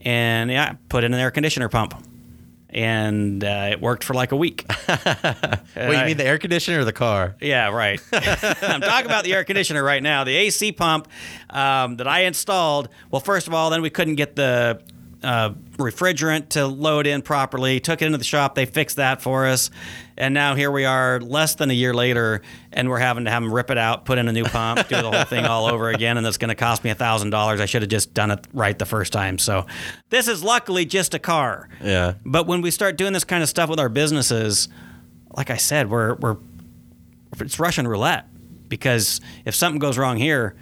and 0.06 0.52
yeah, 0.52 0.64
I 0.72 0.78
put 0.90 1.04
in 1.04 1.14
an 1.14 1.20
air 1.20 1.32
conditioner 1.32 1.70
pump, 1.70 1.94
and 2.74 3.44
uh, 3.44 3.70
it 3.72 3.82
worked 3.82 4.04
for 4.04 4.14
like 4.14 4.32
a 4.32 4.36
week. 4.36 4.66
Wait, 4.88 5.58
you 5.76 6.06
mean 6.06 6.18
the 6.18 6.26
air 6.26 6.38
conditioner 6.38 6.80
or 6.80 6.86
the 6.86 6.94
car? 6.94 7.36
Yeah, 7.40 7.70
right. 7.70 8.02
I'm 8.12 8.82
talking 8.82 9.06
about 9.06 9.24
the 9.24 9.34
air 9.34 9.44
conditioner 9.44 9.84
right 9.84 10.02
now. 10.02 10.24
The 10.24 10.36
AC 10.36 10.72
pump 10.72 11.08
um, 11.50 11.98
that 11.98 12.08
I 12.08 12.22
installed. 12.22 12.90
Well, 13.12 13.22
first 13.22 13.48
of 13.48 13.54
all, 13.54 13.70
then 13.70 13.82
we 13.82 13.90
couldn't 13.90 14.16
get 14.16 14.36
the 14.36 14.82
uh, 15.24 15.52
refrigerant 15.78 16.50
to 16.50 16.68
load 16.68 17.08
in 17.08 17.22
properly. 17.22 17.80
Took 17.80 18.02
it 18.02 18.06
into 18.06 18.18
the 18.18 18.24
shop. 18.24 18.56
They 18.56 18.66
fixed 18.66 18.98
that 18.98 19.22
for 19.22 19.46
us. 19.46 19.70
And 20.18 20.34
now 20.34 20.56
here 20.56 20.70
we 20.72 20.86
are, 20.86 21.20
less 21.20 21.56
than 21.56 21.70
a 21.72 21.74
year 21.74 21.94
later, 21.94 22.42
and 22.72 22.90
we're 22.90 23.00
having 23.00 23.26
to 23.26 23.32
have 23.32 23.42
them 23.44 23.54
rip 23.54 23.72
it 23.72 23.78
out, 23.78 24.06
put 24.06 24.18
in 24.18 24.28
a 24.28 24.32
new 24.32 24.44
pump, 24.44 24.88
do 24.88 24.96
the 24.96 25.10
whole 25.12 25.24
thing 25.26 25.46
all 25.46 25.66
over 25.66 25.90
again, 25.90 26.18
and 26.18 26.28
it's 26.28 26.38
going 26.38 26.50
to 26.50 26.56
cost 26.56 26.84
me 26.84 26.90
a 26.92 26.96
thousand 26.96 27.32
dollars. 27.32 27.60
I 27.60 27.66
should 27.66 27.82
have 27.82 27.90
just 27.90 28.14
done 28.14 28.32
it 28.32 28.46
right 28.54 28.78
the 28.78 28.86
first 28.86 29.12
time. 29.14 29.38
So, 29.40 29.66
this 30.10 30.28
is 30.28 30.44
luckily 30.44 30.86
just 30.86 31.14
a 31.14 31.20
car. 31.20 31.68
Yeah, 31.84 32.14
But 32.26 32.46
when 32.48 32.62
we 32.62 32.70
start 32.72 32.98
doing 32.98 33.14
this 33.14 33.24
kind 33.24 33.42
of 33.42 33.50
stuff 33.50 33.70
with 33.70 33.80
our 33.80 33.90
businesses, 33.90 34.70
like 35.36 35.50
I 35.50 35.58
said, 35.58 35.90
we're 35.90 36.16
we're 36.16 36.38
it's 37.40 37.60
Russian 37.60 37.88
roulette 37.88 38.28
because 38.70 39.20
if 39.46 39.56
something 39.56 39.80
goes 39.80 39.98
wrong 39.98 40.18
here, 40.18 40.56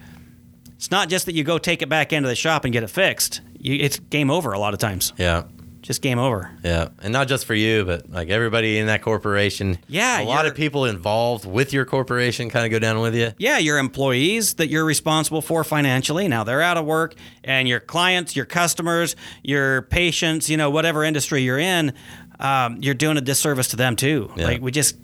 it's 0.75 0.89
not 0.91 1.09
just 1.09 1.25
that 1.25 1.35
you 1.35 1.43
go 1.43 1.57
take 1.57 1.81
it 1.81 1.89
back 1.89 2.13
into 2.13 2.29
the 2.29 2.35
shop 2.35 2.63
and 2.63 2.71
get 2.71 2.83
it 2.83 2.89
fixed. 2.89 3.41
You, 3.59 3.75
it's 3.75 3.99
game 3.99 4.31
over 4.31 4.53
a 4.53 4.59
lot 4.59 4.73
of 4.73 4.79
times. 4.79 5.13
yeah, 5.17 5.43
Just 5.81 6.03
game 6.03 6.19
over. 6.19 6.51
yeah, 6.63 6.89
and 7.01 7.11
not 7.11 7.27
just 7.27 7.45
for 7.45 7.55
you, 7.55 7.83
but 7.85 8.07
like 8.11 8.29
everybody 8.29 8.77
in 8.77 8.85
that 8.85 9.01
corporation. 9.01 9.79
Yeah, 9.87 10.21
a 10.21 10.25
lot 10.25 10.45
of 10.45 10.53
people 10.53 10.85
involved 10.85 11.43
with 11.45 11.73
your 11.73 11.85
corporation 11.85 12.49
kind 12.51 12.65
of 12.65 12.71
go 12.71 12.77
down 12.77 12.99
with 13.01 13.15
you. 13.15 13.31
Yeah, 13.39 13.57
your 13.57 13.79
employees 13.79 14.53
that 14.55 14.67
you're 14.69 14.85
responsible 14.85 15.41
for 15.41 15.63
financially. 15.63 16.27
Now 16.27 16.43
they're 16.43 16.61
out 16.61 16.77
of 16.77 16.85
work, 16.85 17.15
and 17.43 17.67
your 17.67 17.79
clients, 17.79 18.35
your 18.35 18.45
customers, 18.45 19.15
your 19.41 19.81
patients, 19.81 20.49
you 20.51 20.57
know, 20.57 20.69
whatever 20.69 21.03
industry 21.03 21.41
you're 21.41 21.57
in, 21.59 21.93
um, 22.39 22.77
you're 22.79 22.93
doing 22.93 23.17
a 23.17 23.21
disservice 23.21 23.69
to 23.69 23.75
them 23.75 23.95
too. 23.95 24.31
Yeah. 24.35 24.45
Like 24.45 24.61
we 24.61 24.69
just, 24.71 24.97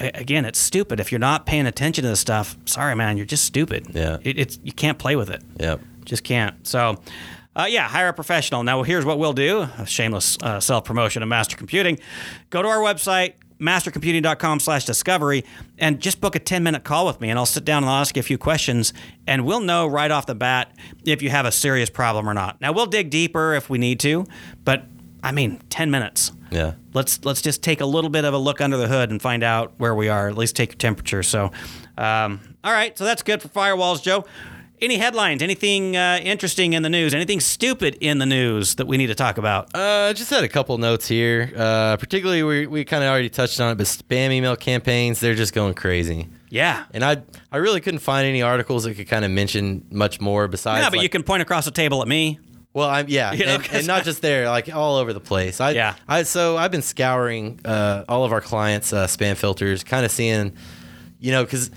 again, 0.00 0.44
it's 0.44 0.58
stupid. 0.58 0.98
If 0.98 1.12
you're 1.12 1.20
not 1.20 1.46
paying 1.46 1.66
attention 1.66 2.02
to 2.02 2.08
this 2.08 2.20
stuff, 2.20 2.56
sorry, 2.64 2.96
man, 2.96 3.16
you're 3.16 3.26
just 3.26 3.44
stupid. 3.44 3.86
Yeah. 3.94 4.18
it, 4.24 4.36
it's 4.36 4.58
you 4.64 4.72
can't 4.72 4.98
play 4.98 5.14
with 5.14 5.30
it. 5.30 5.42
Yep. 5.60 5.80
Just 6.04 6.24
can't. 6.24 6.66
So, 6.66 6.96
uh, 7.58 7.66
yeah, 7.68 7.88
hire 7.88 8.08
a 8.08 8.12
professional. 8.12 8.62
Now, 8.62 8.82
here's 8.84 9.04
what 9.04 9.18
we'll 9.18 9.32
do 9.32 9.68
a 9.78 9.86
shameless 9.86 10.38
uh, 10.42 10.60
self 10.60 10.84
promotion 10.84 11.22
of 11.22 11.28
Master 11.28 11.56
Computing. 11.56 11.98
Go 12.50 12.62
to 12.62 12.68
our 12.68 12.78
website, 12.78 13.34
mastercomputing.com 13.60 14.60
slash 14.60 14.84
discovery, 14.84 15.44
and 15.76 16.00
just 16.00 16.20
book 16.20 16.36
a 16.36 16.38
10 16.38 16.62
minute 16.62 16.84
call 16.84 17.04
with 17.06 17.20
me, 17.20 17.30
and 17.30 17.38
I'll 17.38 17.46
sit 17.46 17.64
down 17.64 17.82
and 17.82 17.90
I'll 17.90 18.00
ask 18.00 18.16
you 18.16 18.20
a 18.20 18.22
few 18.22 18.38
questions, 18.38 18.92
and 19.26 19.44
we'll 19.44 19.60
know 19.60 19.88
right 19.88 20.10
off 20.10 20.26
the 20.26 20.36
bat 20.36 20.72
if 21.04 21.20
you 21.20 21.30
have 21.30 21.46
a 21.46 21.52
serious 21.52 21.90
problem 21.90 22.28
or 22.28 22.34
not. 22.34 22.60
Now, 22.60 22.72
we'll 22.72 22.86
dig 22.86 23.10
deeper 23.10 23.54
if 23.54 23.68
we 23.68 23.78
need 23.78 23.98
to, 24.00 24.24
but 24.64 24.84
I 25.22 25.32
mean, 25.32 25.60
10 25.68 25.90
minutes. 25.90 26.30
Yeah. 26.50 26.74
Let's 26.94 27.22
let's 27.24 27.42
just 27.42 27.62
take 27.62 27.80
a 27.80 27.86
little 27.86 28.08
bit 28.08 28.24
of 28.24 28.32
a 28.32 28.38
look 28.38 28.60
under 28.60 28.76
the 28.76 28.88
hood 28.88 29.10
and 29.10 29.20
find 29.20 29.42
out 29.42 29.74
where 29.76 29.94
we 29.94 30.08
are. 30.08 30.28
At 30.28 30.38
least 30.38 30.56
take 30.56 30.70
your 30.70 30.78
temperature. 30.78 31.22
So, 31.22 31.50
um, 31.98 32.40
all 32.64 32.72
right. 32.72 32.96
So 32.96 33.04
that's 33.04 33.22
good 33.22 33.42
for 33.42 33.48
firewalls, 33.48 34.02
Joe. 34.02 34.24
Any 34.80 34.96
headlines? 34.96 35.42
Anything 35.42 35.96
uh, 35.96 36.20
interesting 36.22 36.72
in 36.72 36.82
the 36.82 36.88
news? 36.88 37.12
Anything 37.14 37.40
stupid 37.40 37.96
in 38.00 38.18
the 38.18 38.26
news 38.26 38.76
that 38.76 38.86
we 38.86 38.96
need 38.96 39.08
to 39.08 39.14
talk 39.14 39.36
about? 39.38 39.74
Uh, 39.74 40.08
I 40.10 40.12
just 40.12 40.30
had 40.30 40.44
a 40.44 40.48
couple 40.48 40.78
notes 40.78 41.08
here. 41.08 41.52
Uh, 41.56 41.96
particularly, 41.96 42.42
we, 42.42 42.66
we 42.66 42.84
kind 42.84 43.02
of 43.02 43.10
already 43.10 43.28
touched 43.28 43.60
on 43.60 43.72
it, 43.72 43.74
but 43.76 43.86
spam 43.86 44.30
email 44.30 44.54
campaigns, 44.56 45.20
they're 45.20 45.34
just 45.34 45.52
going 45.52 45.74
crazy. 45.74 46.28
Yeah. 46.50 46.84
And 46.92 47.04
I 47.04 47.22
I 47.52 47.58
really 47.58 47.80
couldn't 47.80 48.00
find 48.00 48.26
any 48.26 48.40
articles 48.42 48.84
that 48.84 48.94
could 48.94 49.08
kind 49.08 49.24
of 49.24 49.30
mention 49.30 49.84
much 49.90 50.20
more 50.20 50.48
besides. 50.48 50.82
Yeah, 50.82 50.90
but 50.90 50.98
like- 50.98 51.02
you 51.02 51.08
can 51.08 51.22
point 51.22 51.42
across 51.42 51.64
the 51.64 51.70
table 51.70 52.00
at 52.02 52.08
me. 52.08 52.38
Well, 52.72 52.88
I'm 52.88 53.06
yeah, 53.08 53.32
You 53.34 53.46
know, 53.46 53.54
and, 53.56 53.68
and 53.72 53.86
not 53.88 54.04
just 54.04 54.22
there, 54.22 54.48
like 54.48 54.72
all 54.72 54.96
over 54.96 55.12
the 55.12 55.20
place. 55.20 55.60
I, 55.60 55.72
Yeah. 55.72 55.94
I 56.06 56.22
so 56.22 56.56
I've 56.56 56.70
been 56.70 56.82
scouring 56.82 57.60
uh, 57.64 58.04
all 58.08 58.24
of 58.24 58.32
our 58.32 58.40
clients' 58.40 58.92
uh, 58.92 59.06
spam 59.06 59.36
filters, 59.36 59.82
kind 59.84 60.04
of 60.06 60.12
seeing, 60.12 60.54
you 61.18 61.32
know, 61.32 61.44
because 61.44 61.70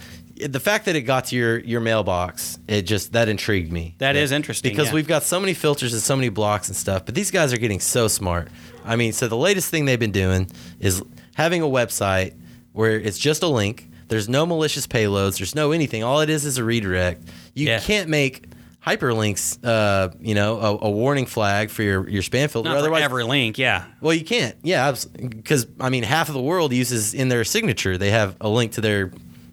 the 0.47 0.59
fact 0.59 0.85
that 0.85 0.95
it 0.95 1.01
got 1.01 1.25
to 1.25 1.35
your 1.35 1.59
your 1.59 1.81
mailbox, 1.81 2.59
it 2.67 2.83
just 2.83 3.13
that 3.13 3.29
intrigued 3.29 3.71
me. 3.71 3.95
That 3.97 4.13
That 4.13 4.19
is 4.19 4.31
interesting, 4.31 4.71
because 4.71 4.87
yeah. 4.87 4.93
we've 4.95 5.07
got 5.07 5.23
so 5.23 5.39
many 5.39 5.53
filters 5.53 5.93
and 5.93 6.01
so 6.01 6.15
many 6.15 6.29
blocks 6.29 6.67
and 6.67 6.75
stuff. 6.75 7.05
But 7.05 7.15
these 7.15 7.31
guys 7.31 7.53
are 7.53 7.57
getting 7.57 7.79
so 7.79 8.07
smart. 8.07 8.49
I 8.85 8.95
mean, 8.95 9.13
so 9.13 9.27
the 9.27 9.37
latest 9.37 9.69
thing 9.69 9.85
they've 9.85 9.99
been 9.99 10.11
doing 10.11 10.49
is 10.79 11.01
having 11.35 11.61
a 11.61 11.65
website 11.67 12.33
where 12.73 12.99
it's 12.99 13.17
just 13.19 13.43
a 13.43 13.47
link. 13.47 13.87
There's 14.07 14.27
no 14.27 14.45
malicious 14.45 14.87
payloads. 14.87 15.37
There's 15.37 15.55
no 15.55 15.71
anything. 15.71 16.03
All 16.03 16.19
it 16.21 16.29
is 16.29 16.43
is 16.45 16.57
a 16.57 16.63
redirect. 16.63 17.23
You 17.53 17.67
Yeah. 17.67 17.79
can't 17.79 18.09
make 18.09 18.45
hyperlinks, 18.85 19.57
uh, 19.63 20.09
you 20.19 20.35
know, 20.35 20.57
a, 20.59 20.85
a 20.87 20.89
warning 20.89 21.25
flag 21.25 21.69
for 21.69 21.83
your, 21.83 22.09
your 22.09 22.21
spam 22.23 22.49
filter. 22.49 22.67
Not 22.69 22.77
Otherwise, 22.79 23.03
every 23.03 23.23
link. 23.23 23.57
Yeah. 23.57 23.85
well, 24.01 24.13
you 24.13 24.25
can't. 24.25 24.55
Yeah, 24.63 24.93
because 25.19 25.67
I 25.79 25.89
mean, 25.89 26.03
half 26.03 26.27
of 26.29 26.33
the 26.33 26.41
world 26.41 26.73
uses 26.73 27.13
in 27.13 27.29
their 27.29 27.43
signature. 27.43 27.97
They 27.97 28.11
have 28.11 28.35
a 28.41 28.49
link 28.49 28.73
to 28.73 28.81
their 28.81 29.11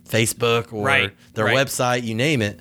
Facebook 0.09 0.73
or 0.73 0.85
Right, 0.85 1.13
their 1.35 1.45
right. 1.47 1.57
website, 1.57 2.03
you 2.05 2.15
name 2.15 2.43
it. 2.43 2.61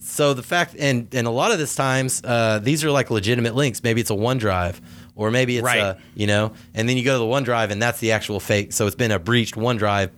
So 0.00 0.32
the 0.34 0.42
fact, 0.42 0.74
and 0.78 1.06
and 1.14 1.26
a 1.26 1.30
lot 1.30 1.52
of 1.52 1.58
this 1.58 1.74
times, 1.74 2.22
uh, 2.24 2.60
these 2.62 2.84
are 2.84 2.90
like 2.90 3.10
legitimate 3.10 3.54
links. 3.54 3.82
Maybe 3.82 4.00
it's 4.00 4.10
a 4.10 4.14
OneDrive, 4.14 4.76
or 5.16 5.30
maybe 5.30 5.58
it's 5.58 5.64
Right. 5.64 5.78
a, 5.80 5.98
you 6.14 6.26
know, 6.26 6.52
and 6.74 6.88
then 6.88 6.96
you 6.96 7.04
go 7.04 7.12
to 7.14 7.18
the 7.18 7.24
OneDrive, 7.24 7.70
and 7.70 7.80
that's 7.82 8.00
the 8.00 8.12
actual 8.12 8.40
fake. 8.40 8.72
So 8.72 8.86
it's 8.86 8.96
been 8.96 9.10
a 9.10 9.18
breached 9.18 9.54
OneDrive, 9.54 10.10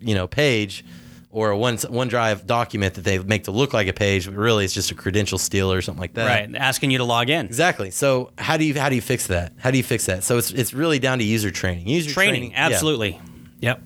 you 0.00 0.14
know, 0.14 0.26
page. 0.26 0.84
Or 1.34 1.48
a 1.48 1.56
one 1.56 1.78
OneDrive 1.78 2.44
document 2.44 2.92
that 2.92 3.04
they 3.04 3.18
make 3.18 3.44
to 3.44 3.52
look 3.52 3.72
like 3.72 3.88
a 3.88 3.94
page, 3.94 4.26
but 4.26 4.34
really 4.34 4.66
it's 4.66 4.74
just 4.74 4.90
a 4.90 4.94
credential 4.94 5.38
steal 5.38 5.72
or 5.72 5.80
something 5.80 5.98
like 5.98 6.12
that. 6.12 6.26
Right. 6.26 6.54
Asking 6.54 6.90
you 6.90 6.98
to 6.98 7.04
log 7.04 7.30
in. 7.30 7.46
Exactly. 7.46 7.90
So 7.90 8.32
how 8.36 8.58
do 8.58 8.64
you 8.66 8.78
how 8.78 8.90
do 8.90 8.96
you 8.96 9.00
fix 9.00 9.28
that? 9.28 9.54
How 9.56 9.70
do 9.70 9.78
you 9.78 9.82
fix 9.82 10.04
that? 10.04 10.24
So 10.24 10.36
it's 10.36 10.50
it's 10.50 10.74
really 10.74 10.98
down 10.98 11.20
to 11.20 11.24
user 11.24 11.50
training. 11.50 11.88
User 11.88 12.10
Training. 12.10 12.50
yeah. 12.50 12.66
Absolutely. 12.66 13.18
Yep. 13.60 13.80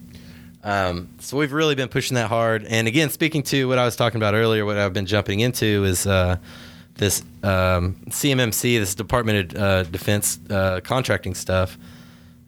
Um, 0.67 1.11
so 1.21 1.37
we've 1.37 1.53
really 1.53 1.77
been 1.77 1.89
pushing 1.89 2.17
that 2.17 2.29
hard. 2.29 2.65
And 2.65 2.89
again, 2.89 3.09
speaking 3.11 3.45
to 3.45 3.69
what 3.69 3.79
I 3.79 3.85
was 3.85 3.95
talking 3.95 4.17
about 4.19 4.35
earlier, 4.35 4.65
what 4.65 4.77
I've 4.77 4.93
been 4.93 5.07
jumping 5.07 5.39
into 5.39 5.85
is 5.85 6.09
uh, 6.09 6.39
this 6.97 7.23
um, 7.45 7.95
CMMC, 8.09 8.81
this 8.81 8.97
Department 8.97 9.53
of 9.55 9.63
uh, 9.63 9.83
Defense 9.85 10.41
uh, 10.51 10.81
contracting 10.83 11.37
stuff. 11.37 11.79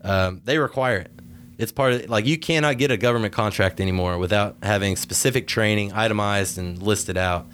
Um, 0.02 0.40
they 0.44 0.58
require 0.58 0.96
it. 0.96 1.12
It's 1.58 1.70
part 1.70 1.92
of 1.92 2.10
like 2.10 2.26
you 2.26 2.38
cannot 2.38 2.78
get 2.78 2.90
a 2.90 2.96
government 2.96 3.32
contract 3.32 3.80
anymore 3.80 4.18
without 4.18 4.56
having 4.64 4.96
specific 4.96 5.46
training 5.46 5.92
itemized 5.92 6.58
and 6.58 6.82
listed 6.82 7.16
out. 7.16 7.46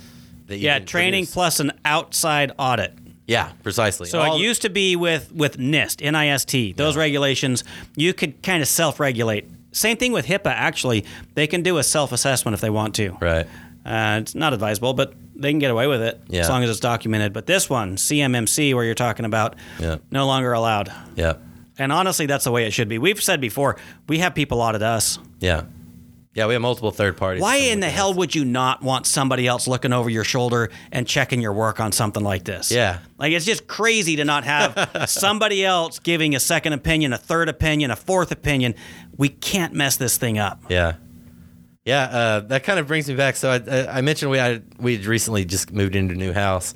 That 0.46 0.56
you 0.56 0.64
Yeah. 0.66 0.78
Training 0.78 1.24
produce. 1.24 1.34
plus 1.34 1.60
an 1.60 1.72
outside 1.84 2.52
audit. 2.58 2.94
Yeah, 3.26 3.52
precisely. 3.62 4.06
So 4.08 4.20
All- 4.20 4.36
it 4.36 4.42
used 4.42 4.62
to 4.62 4.70
be 4.70 4.96
with 4.96 5.30
with 5.32 5.58
NIST, 5.58 6.02
NIST. 6.02 6.76
Those 6.76 6.96
regulations, 6.96 7.64
you 7.96 8.14
could 8.14 8.42
kind 8.42 8.62
of 8.62 8.68
self-regulate. 8.68 9.46
Same 9.74 9.96
thing 9.96 10.12
with 10.12 10.26
HIPAA. 10.26 10.46
Actually, 10.52 11.04
they 11.34 11.46
can 11.46 11.62
do 11.62 11.78
a 11.78 11.82
self-assessment 11.82 12.54
if 12.54 12.60
they 12.60 12.70
want 12.70 12.94
to. 12.96 13.16
right. 13.20 13.46
Uh, 13.86 14.18
it's 14.22 14.34
not 14.34 14.54
advisable, 14.54 14.94
but 14.94 15.12
they 15.36 15.50
can 15.50 15.58
get 15.58 15.70
away 15.70 15.86
with 15.86 16.00
it 16.00 16.18
Yeah. 16.28 16.40
as 16.40 16.48
long 16.48 16.62
as 16.64 16.70
it's 16.70 16.80
documented. 16.80 17.34
But 17.34 17.44
this 17.44 17.68
one, 17.68 17.96
CMMC, 17.98 18.72
where 18.72 18.82
you're 18.82 18.94
talking 18.94 19.26
about, 19.26 19.56
Yeah. 19.78 19.96
no 20.10 20.26
longer 20.26 20.54
allowed. 20.54 20.90
Yeah. 21.16 21.34
And 21.78 21.92
honestly, 21.92 22.24
that's 22.24 22.44
the 22.44 22.50
way 22.50 22.64
it 22.66 22.70
should 22.72 22.88
be. 22.88 22.98
We've 22.98 23.22
said 23.22 23.42
before, 23.42 23.76
we 24.08 24.20
have 24.20 24.34
people 24.34 24.62
audit 24.62 24.80
us. 24.82 25.18
Yeah. 25.38 25.64
Yeah, 26.34 26.46
we 26.46 26.54
have 26.54 26.62
multiple 26.62 26.90
third 26.90 27.16
parties. 27.16 27.40
Why 27.40 27.56
in 27.56 27.78
the 27.78 27.88
hell 27.88 28.12
would 28.14 28.34
you 28.34 28.44
not 28.44 28.82
want 28.82 29.06
somebody 29.06 29.46
else 29.46 29.68
looking 29.68 29.92
over 29.92 30.10
your 30.10 30.24
shoulder 30.24 30.70
and 30.90 31.06
checking 31.06 31.40
your 31.40 31.52
work 31.52 31.78
on 31.78 31.92
something 31.92 32.24
like 32.24 32.42
this? 32.42 32.72
Yeah. 32.72 32.98
Like 33.18 33.32
it's 33.32 33.44
just 33.44 33.68
crazy 33.68 34.16
to 34.16 34.24
not 34.24 34.42
have 34.42 35.04
somebody 35.08 35.64
else 35.64 36.00
giving 36.00 36.34
a 36.34 36.40
second 36.40 36.72
opinion, 36.72 37.12
a 37.12 37.18
third 37.18 37.48
opinion, 37.48 37.92
a 37.92 37.96
fourth 37.96 38.32
opinion. 38.32 38.74
We 39.16 39.28
can't 39.28 39.74
mess 39.74 39.96
this 39.96 40.18
thing 40.18 40.38
up. 40.38 40.60
Yeah. 40.68 40.94
Yeah, 41.84 42.02
uh, 42.04 42.40
that 42.40 42.64
kind 42.64 42.80
of 42.80 42.86
brings 42.86 43.08
me 43.08 43.14
back. 43.14 43.36
So 43.36 43.50
I, 43.50 43.98
I 43.98 44.00
mentioned 44.00 44.30
we 44.30 44.38
had 44.38 44.64
we 44.78 44.96
had 44.96 45.04
recently 45.04 45.44
just 45.44 45.70
moved 45.70 45.94
into 45.94 46.14
a 46.14 46.16
new 46.16 46.32
house. 46.32 46.74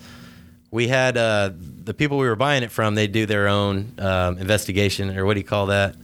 We 0.71 0.87
had 0.87 1.17
uh, 1.17 1.51
the 1.57 1.95
people 1.95 2.19
we 2.19 2.29
were 2.29 2.37
buying 2.37 2.63
it 2.63 2.71
from. 2.71 2.95
They 2.95 3.07
do 3.07 3.25
their 3.25 3.49
own 3.49 3.95
um, 3.99 4.37
investigation, 4.37 5.17
or 5.17 5.25
what 5.25 5.33
do 5.35 5.41
you 5.41 5.47
call 5.47 5.67
that? 5.67 5.97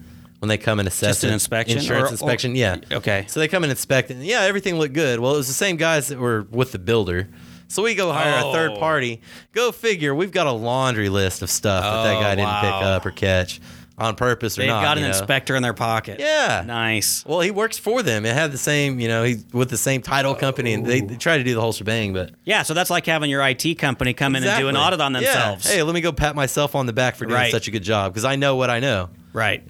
When 0.45 0.49
they 0.51 0.59
come 0.59 0.79
and 0.79 0.87
assess 0.87 1.09
Just 1.17 1.25
an 1.25 1.31
it? 1.31 1.33
inspection? 1.33 1.79
insurance 1.79 2.05
Or- 2.05 2.09
or- 2.09 2.13
inspection. 2.13 2.55
yeah. 2.55 2.77
Okay. 2.93 3.25
So 3.29 3.41
they 3.41 3.49
come 3.49 3.65
and 3.65 3.71
inspect 3.71 4.11
it. 4.11 4.15
And 4.19 4.27
yeah, 4.27 4.43
everything 4.43 4.77
looked 4.79 4.93
good. 4.93 5.19
Well, 5.21 5.33
it 5.33 5.39
was 5.39 5.49
the 5.49 5.55
same 5.55 5.77
guys 5.77 6.09
that 6.09 6.19
were 6.19 6.47
with 6.51 6.73
the 6.73 6.79
builder. 6.79 7.29
So 7.69 7.83
we 7.83 7.95
go 7.95 8.13
hire 8.13 8.41
a 8.47 8.53
third 8.53 8.73
Oh. 8.73 8.79
party. 8.79 9.23
Go 9.55 9.73
figure. 9.73 10.15
We've 10.15 10.31
got 10.31 10.47
a 10.47 10.53
laundry 10.53 11.09
list 11.09 11.41
of 11.41 11.49
stuff 11.49 11.83
that 11.83 12.03
that 12.05 12.17
Oh, 12.17 12.21
guy 12.21 12.35
didn't 12.35 12.61
pick 12.61 12.71
wow. 12.73 12.93
up 12.97 13.07
or 13.07 13.11
catch. 13.11 13.59
on 13.97 14.17
purpose 14.17 14.59
or 14.59 14.63
not. 14.63 14.65
They've 14.67 14.75
not. 14.75 14.83
got 14.83 14.97
an 14.99 15.05
you 15.05 15.09
know? 15.11 15.17
inspector 15.17 15.55
in 15.55 15.63
their 15.63 15.73
pocket. 15.73 16.19
Yeah. 16.19 16.65
Nice. 16.67 17.25
Well, 17.25 17.39
he 17.41 17.53
works 17.53 17.79
for 17.79 18.03
them. 18.03 18.27
It 18.27 18.35
had 18.35 18.51
the 18.51 18.59
same, 18.59 18.99
you 18.99 19.07
know, 19.07 19.23
he's 19.23 19.45
with 19.53 19.71
the 19.71 19.77
same 19.79 20.03
title 20.03 20.33
oh. 20.33 20.35
company, 20.35 20.73
and 20.75 20.85
they, 20.85 21.01
they 21.01 21.15
try 21.15 21.39
to 21.39 21.45
do 21.45 21.55
the 21.55 21.61
whole 21.61 21.73
shebang. 21.73 22.13
But 22.13 22.33
Yeah, 22.45 22.65
so 22.65 22.75
that's 22.75 22.91
like 22.91 23.07
having 23.07 23.31
your 23.31 23.41
IT 23.47 23.79
company 23.79 24.13
come 24.13 24.35
in 24.35 24.43
and 24.43 24.59
do 24.61 24.67
an 24.67 24.75
Exactly. 24.75 24.87
audit 24.89 25.01
on 25.01 25.15
Yeah. 25.15 25.21
themselves. 25.21 25.71
Hey, 25.73 25.81
let 25.85 25.95
me 25.95 26.01
go 26.01 26.11
pat 26.11 26.35
myself 26.35 26.75
on 26.75 26.87
the 26.87 26.93
back 26.93 27.15
for 27.15 27.25
doing 27.25 27.37
Right. 27.37 27.53
such 27.53 27.69
a 27.69 27.71
good 27.71 27.85
job 27.85 28.13
because 28.13 28.25
I 28.25 28.35
know 28.35 28.57
what 28.57 28.69
I 28.69 28.81
know. 28.81 29.11
Right. 29.35 29.63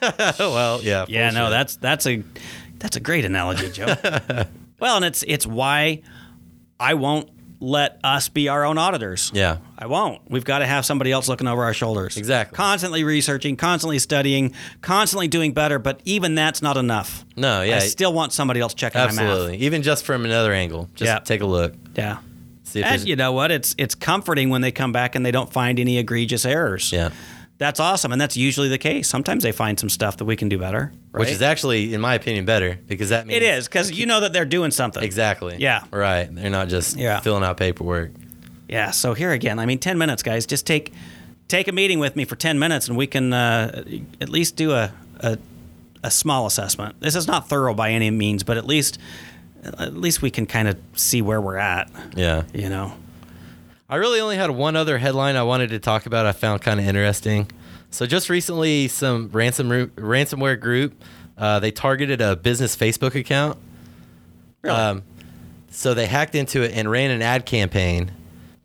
well, 0.40 0.80
yeah. 0.82 1.04
Yeah, 1.08 1.30
no, 1.30 1.50
that's 1.50 1.76
that's 1.76 2.06
a 2.06 2.24
that's 2.78 2.96
a 2.96 3.00
great 3.00 3.24
analogy, 3.24 3.70
Joe. 3.70 3.94
well, 4.80 4.96
and 4.96 5.04
it's 5.04 5.22
it's 5.28 5.46
why 5.46 6.02
I 6.80 6.94
won't 6.94 7.28
let 7.62 8.00
us 8.02 8.30
be 8.30 8.48
our 8.48 8.64
own 8.64 8.78
auditors. 8.78 9.30
yeah. 9.34 9.58
I 9.76 9.86
won't. 9.86 10.22
We've 10.30 10.44
got 10.44 10.60
to 10.60 10.66
have 10.66 10.86
somebody 10.86 11.12
else 11.12 11.28
looking 11.28 11.46
over 11.46 11.62
our 11.62 11.74
shoulders. 11.74 12.16
Exactly. 12.16 12.56
Constantly 12.56 13.04
researching, 13.04 13.56
constantly 13.56 13.98
studying, 13.98 14.54
constantly 14.80 15.28
doing 15.28 15.52
better, 15.52 15.78
but 15.78 16.00
even 16.06 16.34
that's 16.34 16.62
not 16.62 16.78
enough. 16.78 17.24
No, 17.36 17.60
yeah. 17.62 17.76
I 17.76 17.78
still 17.80 18.14
want 18.14 18.32
somebody 18.32 18.60
else 18.60 18.72
checking 18.72 18.98
my 18.98 19.04
Absolutely. 19.08 19.58
Even 19.58 19.82
just 19.82 20.04
from 20.06 20.24
another 20.24 20.52
angle, 20.54 20.88
just 20.94 21.06
Yeah. 21.08 21.18
take 21.18 21.42
a 21.42 21.46
look. 21.46 21.74
Yeah. 21.94 22.18
See 22.64 22.80
if 22.80 22.86
And 22.86 23.06
you 23.06 23.16
know 23.16 23.32
what? 23.32 23.50
It's 23.50 23.74
it's 23.76 23.94
comforting 23.94 24.48
when 24.48 24.60
they 24.62 24.70
come 24.72 24.92
back 24.92 25.14
and 25.14 25.24
they 25.26 25.30
don't 25.32 25.52
find 25.52 25.78
any 25.78 25.98
egregious 25.98 26.44
errors. 26.46 26.92
yeah. 26.92 27.10
That's 27.60 27.78
awesome, 27.78 28.10
and 28.10 28.18
that's 28.18 28.38
usually 28.38 28.68
the 28.70 28.78
case. 28.78 29.06
Sometimes 29.06 29.42
they 29.42 29.52
find 29.52 29.78
some 29.78 29.90
stuff 29.90 30.16
that 30.16 30.24
we 30.24 30.34
can 30.34 30.48
do 30.48 30.56
better. 30.58 30.92
Which 31.12 31.28
is 31.28 31.42
actually, 31.42 31.92
in 31.92 32.00
my 32.00 32.14
opinion, 32.14 32.46
better 32.46 32.78
because 32.88 33.10
that 33.10 33.26
means 33.26 33.36
it 33.36 33.42
is 33.42 33.68
because 33.68 33.92
you 33.92 34.06
know 34.06 34.20
that 34.20 34.32
they're 34.32 34.46
doing 34.46 34.70
something. 34.70 35.02
exactly. 35.02 35.56
Yeah. 35.58 35.84
Right. 35.92 36.26
They're 36.34 36.48
not 36.48 36.68
just 36.68 36.96
Yeah. 36.96 37.20
filling 37.20 37.44
out 37.44 37.58
paperwork. 37.58 38.12
Yeah. 38.66 38.92
So 38.92 39.12
here 39.12 39.30
again, 39.32 39.58
I 39.58 39.66
mean, 39.66 39.78
ten 39.78 39.98
minutes, 39.98 40.22
guys. 40.22 40.46
Just 40.46 40.66
take 40.66 40.94
take 41.48 41.68
a 41.68 41.72
meeting 41.72 41.98
with 41.98 42.16
me 42.16 42.24
for 42.24 42.34
ten 42.34 42.58
minutes, 42.58 42.88
and 42.88 42.96
we 42.96 43.06
can 43.06 43.34
uh, 43.34 43.84
at 44.22 44.30
least 44.30 44.56
do 44.56 44.72
a, 44.72 44.90
a 45.18 45.36
a 46.02 46.10
small 46.10 46.46
assessment. 46.46 46.98
This 47.00 47.14
is 47.14 47.26
not 47.26 47.50
thorough 47.50 47.74
by 47.74 47.90
any 47.90 48.10
means, 48.10 48.42
but 48.42 48.56
at 48.56 48.64
least 48.66 48.98
at 49.62 49.94
least 49.94 50.22
we 50.22 50.30
can 50.30 50.46
kind 50.46 50.66
of 50.66 50.78
see 50.94 51.20
where 51.20 51.42
we're 51.42 51.58
at. 51.58 51.90
Yeah. 52.16 52.44
You 52.54 52.70
know. 52.70 52.94
I 53.90 53.96
really 53.96 54.20
only 54.20 54.36
had 54.36 54.50
one 54.50 54.76
other 54.76 54.96
headline 54.98 55.34
I 55.36 55.42
wanted 55.42 55.70
to 55.70 55.78
talk 55.80 56.06
about. 56.06 56.24
I 56.24 56.32
found 56.32 56.62
kind 56.62 56.78
of 56.80 56.86
interesting. 56.86 57.50
So 57.90 58.06
just 58.06 58.30
recently, 58.30 58.86
some 58.88 59.28
ransom 59.32 59.68
ransomware 59.68 60.58
group 60.58 60.94
uh, 61.36 61.58
they 61.58 61.70
targeted 61.70 62.20
a 62.20 62.36
business 62.36 62.76
Facebook 62.76 63.14
account. 63.14 63.58
Really? 64.62 64.76
Um, 64.76 65.02
so 65.70 65.94
they 65.94 66.06
hacked 66.06 66.34
into 66.34 66.62
it 66.62 66.72
and 66.74 66.90
ran 66.90 67.10
an 67.10 67.22
ad 67.22 67.46
campaign, 67.46 68.12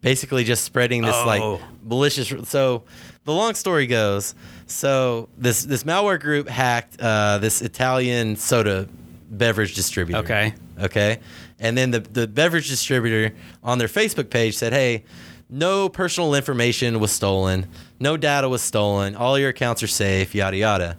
basically 0.01 0.43
just 0.43 0.63
spreading 0.65 1.01
this 1.01 1.15
Oh. 1.15 1.25
like 1.25 1.61
malicious. 1.83 2.33
So 2.49 2.83
the 3.23 3.33
long 3.33 3.55
story 3.55 3.87
goes, 3.87 4.35
so 4.67 5.29
this 5.37 5.63
this 5.63 5.83
malware 5.85 6.19
group 6.19 6.49
hacked 6.49 6.99
uh, 6.99 7.37
this 7.37 7.61
Italian 7.61 8.35
soda 8.35 8.89
beverage 9.29 9.75
distributor. 9.75 10.19
Okay. 10.19 10.53
Okay. 10.79 11.19
And 11.59 11.77
then 11.77 11.91
the, 11.91 11.99
the 11.99 12.27
beverage 12.27 12.69
distributor 12.69 13.35
on 13.63 13.77
their 13.77 13.87
Facebook 13.87 14.29
page 14.29 14.55
said, 14.55 14.73
hey, 14.73 15.05
no 15.49 15.89
personal 15.89 16.33
information 16.33 16.99
was 16.99 17.11
stolen, 17.11 17.67
no 17.99 18.17
data 18.17 18.49
was 18.49 18.61
stolen, 18.61 19.15
all 19.15 19.37
your 19.37 19.49
accounts 19.49 19.83
are 19.83 19.87
safe, 19.87 20.33
yada, 20.33 20.57
yada. 20.57 20.97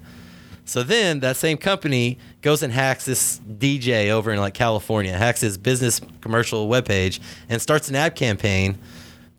So 0.65 0.83
then 0.83 1.21
that 1.21 1.37
same 1.37 1.59
company 1.59 2.19
goes 2.43 2.63
and 2.63 2.73
hacks 2.73 3.05
this 3.05 3.39
DJ 3.39 4.11
over 4.11 4.33
in 4.33 4.39
like 4.39 4.55
California, 4.55 5.17
hacks 5.17 5.41
his 5.41 5.57
business 5.59 6.01
commercial 6.21 6.69
webpage 6.69 7.21
and 7.49 7.63
starts 7.63 7.89
an 7.89 7.95
ad 7.95 8.17
campaign 8.17 8.79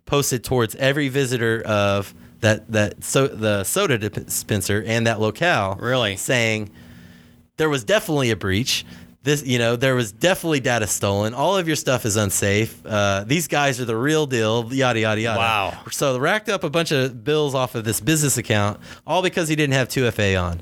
posted 0.05 0.43
towards 0.43 0.75
every 0.75 1.09
visitor 1.09 1.61
of 1.65 2.13
that 2.39 2.71
that 2.71 3.03
so 3.03 3.27
the 3.27 3.63
soda 3.63 3.97
dispenser 3.97 4.83
and 4.85 5.05
that 5.07 5.19
locale. 5.19 5.75
Really? 5.75 6.15
saying 6.15 6.71
there 7.57 7.69
was 7.69 7.83
definitely 7.83 8.31
a 8.31 8.35
breach. 8.35 8.85
This, 9.23 9.45
you 9.45 9.59
know, 9.59 9.75
there 9.75 9.93
was 9.93 10.13
definitely 10.13 10.61
data 10.61 10.87
stolen. 10.87 11.33
All 11.33 11.57
of 11.57 11.67
your 11.67 11.75
stuff 11.75 12.05
is 12.05 12.15
unsafe. 12.15 12.85
Uh, 12.85 13.25
these 13.27 13.47
guys 13.49 13.81
are 13.81 13.85
the 13.85 13.95
real 13.95 14.25
deal. 14.25 14.73
Yada 14.73 14.99
yada 15.01 15.19
yada. 15.19 15.39
Wow. 15.39 15.77
So 15.91 16.17
racked 16.17 16.47
up 16.47 16.63
a 16.63 16.69
bunch 16.69 16.91
of 16.93 17.25
bills 17.25 17.53
off 17.53 17.75
of 17.75 17.83
this 17.83 17.99
business 17.99 18.37
account, 18.37 18.79
all 19.05 19.21
because 19.21 19.49
he 19.49 19.55
didn't 19.57 19.73
have 19.73 19.89
2FA 19.89 20.41
on. 20.41 20.61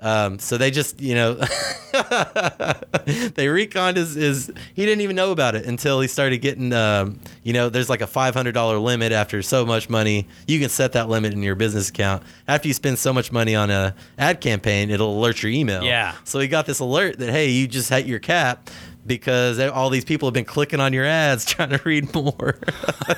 Um, 0.00 0.38
so 0.38 0.56
they 0.56 0.70
just, 0.70 1.00
you 1.00 1.14
know, 1.14 1.34
they 1.94 3.46
reconned 3.46 3.96
his, 3.96 4.14
his. 4.14 4.52
He 4.74 4.84
didn't 4.84 5.02
even 5.02 5.16
know 5.16 5.32
about 5.32 5.54
it 5.54 5.66
until 5.66 6.00
he 6.00 6.08
started 6.08 6.38
getting, 6.38 6.72
um, 6.72 7.20
you 7.42 7.52
know, 7.52 7.68
there's 7.68 7.90
like 7.90 8.00
a 8.00 8.06
$500 8.06 8.82
limit 8.82 9.12
after 9.12 9.42
so 9.42 9.66
much 9.66 9.88
money. 9.88 10.26
You 10.46 10.58
can 10.60 10.68
set 10.68 10.92
that 10.92 11.08
limit 11.08 11.32
in 11.32 11.42
your 11.42 11.54
business 11.54 11.88
account. 11.88 12.22
After 12.48 12.68
you 12.68 12.74
spend 12.74 12.98
so 12.98 13.12
much 13.12 13.32
money 13.32 13.54
on 13.54 13.70
a 13.70 13.94
ad 14.18 14.40
campaign, 14.40 14.90
it'll 14.90 15.18
alert 15.18 15.42
your 15.42 15.52
email. 15.52 15.82
Yeah. 15.82 16.14
So 16.24 16.38
he 16.40 16.48
got 16.48 16.66
this 16.66 16.80
alert 16.80 17.18
that 17.18 17.30
hey, 17.30 17.50
you 17.50 17.68
just 17.68 17.90
hit 17.90 18.06
your 18.06 18.18
cap 18.20 18.70
because 19.06 19.58
all 19.60 19.90
these 19.90 20.04
people 20.04 20.26
have 20.28 20.34
been 20.34 20.44
clicking 20.44 20.80
on 20.80 20.92
your 20.92 21.04
ads 21.04 21.44
trying 21.50 21.70
to 21.70 21.80
read 21.84 22.14
more. 22.14 22.58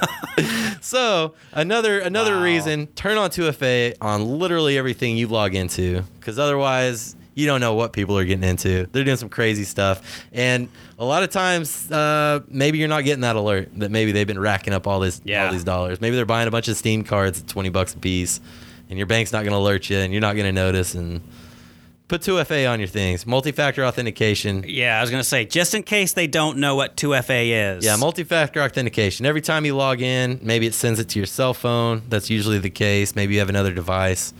so 0.80 1.34
another 1.52 2.00
another 2.00 2.34
Wow. 2.36 2.42
reason 2.42 2.86
turn 2.88 3.16
on 3.18 3.30
2FA 3.30 3.94
on 4.00 4.38
literally 4.38 4.76
everything 4.78 5.16
you 5.16 5.28
log 5.28 5.54
into 5.54 6.02
because 6.20 6.38
otherwise 6.38 7.14
you 7.34 7.46
don't 7.46 7.60
know 7.60 7.74
what 7.74 7.92
people 7.92 8.16
are 8.18 8.24
getting 8.24 8.48
into. 8.48 8.86
They're 8.92 9.04
doing 9.04 9.18
some 9.18 9.28
crazy 9.28 9.64
stuff, 9.64 10.22
and 10.32 10.68
a 10.98 11.04
lot 11.04 11.22
of 11.22 11.28
times 11.30 11.90
uh, 11.92 12.40
maybe 12.48 12.78
you're 12.78 12.88
not 12.88 13.04
getting 13.04 13.20
that 13.20 13.36
alert 13.36 13.68
that 13.76 13.90
maybe 13.90 14.12
they've 14.12 14.26
been 14.26 14.38
racking 14.38 14.72
up 14.72 14.86
all 14.86 15.00
this 15.00 15.20
Yeah. 15.22 15.46
all 15.46 15.52
these 15.52 15.64
dollars. 15.64 16.00
Maybe 16.00 16.16
they're 16.16 16.24
buying 16.24 16.48
a 16.48 16.50
bunch 16.50 16.68
of 16.68 16.76
Steam 16.78 17.04
cards 17.04 17.40
at 17.42 17.46
20 17.46 17.68
bucks 17.68 17.92
a 17.92 17.98
piece, 17.98 18.40
and 18.88 18.96
your 18.98 19.06
bank's 19.06 19.32
not 19.32 19.40
going 19.44 19.52
to 19.52 19.58
alert 19.58 19.90
you, 19.90 19.98
and 19.98 20.12
you're 20.14 20.22
not 20.22 20.34
going 20.34 20.46
to 20.46 20.52
notice 20.52 20.94
and. 20.94 21.20
Put 22.08 22.20
2FA 22.22 22.70
on 22.70 22.78
your 22.78 22.86
things. 22.86 23.26
Multi-factor 23.26 23.84
authentication. 23.84 24.64
Yeah, 24.66 24.98
I 24.98 25.00
was 25.00 25.10
gonna 25.10 25.24
say 25.24 25.44
just 25.44 25.74
in 25.74 25.82
case 25.82 26.12
they 26.12 26.28
don't 26.28 26.58
know 26.58 26.76
what 26.76 26.96
2FA 26.96 27.76
is. 27.76 27.84
Yeah, 27.84 27.96
multi-factor 27.96 28.62
authentication. 28.62 29.26
Every 29.26 29.40
time 29.40 29.64
you 29.64 29.74
log 29.74 30.00
in, 30.00 30.38
maybe 30.40 30.66
it 30.68 30.74
sends 30.74 31.00
it 31.00 31.08
to 31.10 31.18
your 31.18 31.26
cell 31.26 31.52
phone. 31.52 32.02
That's 32.08 32.30
usually 32.30 32.58
the 32.58 32.70
case. 32.70 33.16
Maybe 33.16 33.34
you 33.34 33.40
have 33.40 33.48
another 33.48 33.72
device. 33.72 34.32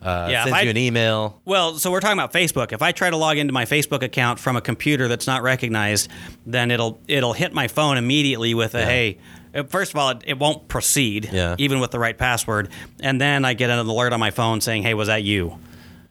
Uh, 0.00 0.28
Yeah, 0.30 0.44
sends 0.44 0.58
I- 0.58 0.62
you 0.62 0.70
an 0.70 0.76
email. 0.76 1.40
Well, 1.44 1.74
so 1.78 1.90
we're 1.90 1.98
talking 1.98 2.16
about 2.20 2.32
Facebook. 2.32 2.72
If 2.72 2.82
I 2.82 2.92
try 2.92 3.10
to 3.10 3.16
log 3.16 3.36
into 3.36 3.52
my 3.52 3.64
Facebook 3.64 4.04
account 4.04 4.38
from 4.38 4.54
a 4.56 4.60
computer 4.60 5.08
that's 5.08 5.26
not 5.26 5.42
recognized, 5.42 6.08
then 6.46 6.70
it'll 6.70 7.00
it'll 7.08 7.32
hit 7.32 7.52
my 7.52 7.66
phone 7.66 7.96
immediately 7.98 8.54
with 8.54 8.76
a 8.76 8.80
Yeah. 8.80 8.84
hey. 8.86 9.18
uh, 9.56 9.64
First 9.64 9.92
of 9.92 9.98
all, 9.98 10.10
it, 10.10 10.18
it 10.24 10.38
won't 10.38 10.68
proceed, 10.68 11.30
Yeah. 11.32 11.56
even 11.58 11.80
with 11.80 11.90
the 11.90 11.98
right 11.98 12.16
password, 12.16 12.68
and 13.00 13.20
then 13.20 13.44
I 13.44 13.54
get 13.54 13.70
an 13.70 13.78
alert 13.80 14.12
on 14.12 14.20
my 14.20 14.30
phone 14.30 14.60
saying, 14.60 14.84
"Hey, 14.84 14.94
was 14.94 15.08
that 15.08 15.24
you?" 15.24 15.58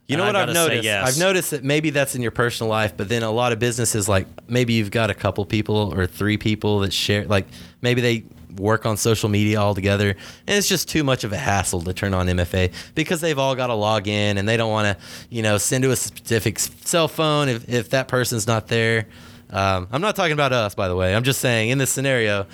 You 0.07 0.15
know 0.17 0.23
And 0.23 0.35
what 0.35 0.41
I've 0.41 0.49
I've 0.49 0.55
noticed? 0.55 0.83
yes. 0.83 1.07
I've 1.15 1.19
noticed 1.19 1.51
that 1.51 1.63
maybe 1.63 1.89
that's 1.89 2.15
in 2.15 2.21
your 2.21 2.31
personal 2.31 2.69
life, 2.69 2.95
but 2.95 3.09
then 3.09 3.23
a 3.23 3.31
lot 3.31 3.51
of 3.51 3.59
businesses, 3.59 4.07
like 4.07 4.25
maybe 4.49 4.73
you've 4.73 4.91
got 4.91 5.09
a 5.09 5.13
couple 5.13 5.43
people 5.45 5.93
or 5.93 6.07
three 6.07 6.37
people 6.37 6.79
that 6.79 6.93
share, 6.93 7.25
like 7.25 7.45
maybe 7.81 7.99
they 8.01 8.23
work 8.55 8.85
on 8.85 8.95
social 8.97 9.27
media 9.29 9.59
all 9.59 9.75
together, 9.75 10.11
and 10.11 10.57
it's 10.57 10.67
just 10.69 10.87
too 10.89 11.03
much 11.03 11.23
of 11.23 11.33
a 11.33 11.37
hassle 11.37 11.81
to 11.81 11.93
turn 11.93 12.13
on 12.13 12.25
MFA 12.27 12.71
because 12.95 13.21
they've 13.21 13.37
all 13.37 13.53
got 13.55 13.67
to 13.67 13.73
log 13.75 14.07
in 14.07 14.37
and 14.37 14.47
they 14.47 14.55
don't 14.57 14.71
want 14.71 14.97
to, 14.97 15.05
you 15.29 15.43
know, 15.43 15.57
send 15.57 15.83
to 15.83 15.91
a 15.91 15.95
specific 15.95 16.57
cell 16.57 17.07
phone 17.07 17.49
if, 17.49 17.67
if 17.69 17.89
that 17.89 18.07
person's 18.07 18.47
not 18.47 18.67
there. 18.67 19.07
Um, 19.49 19.87
I'm 19.91 20.01
not 20.01 20.15
talking 20.15 20.33
about 20.33 20.51
us, 20.53 20.73
by 20.75 20.87
the 20.87 20.95
way. 20.95 21.15
I'm 21.15 21.23
just 21.23 21.39
saying 21.39 21.69
in 21.69 21.77
this 21.77 21.89
scenario, 21.91 22.47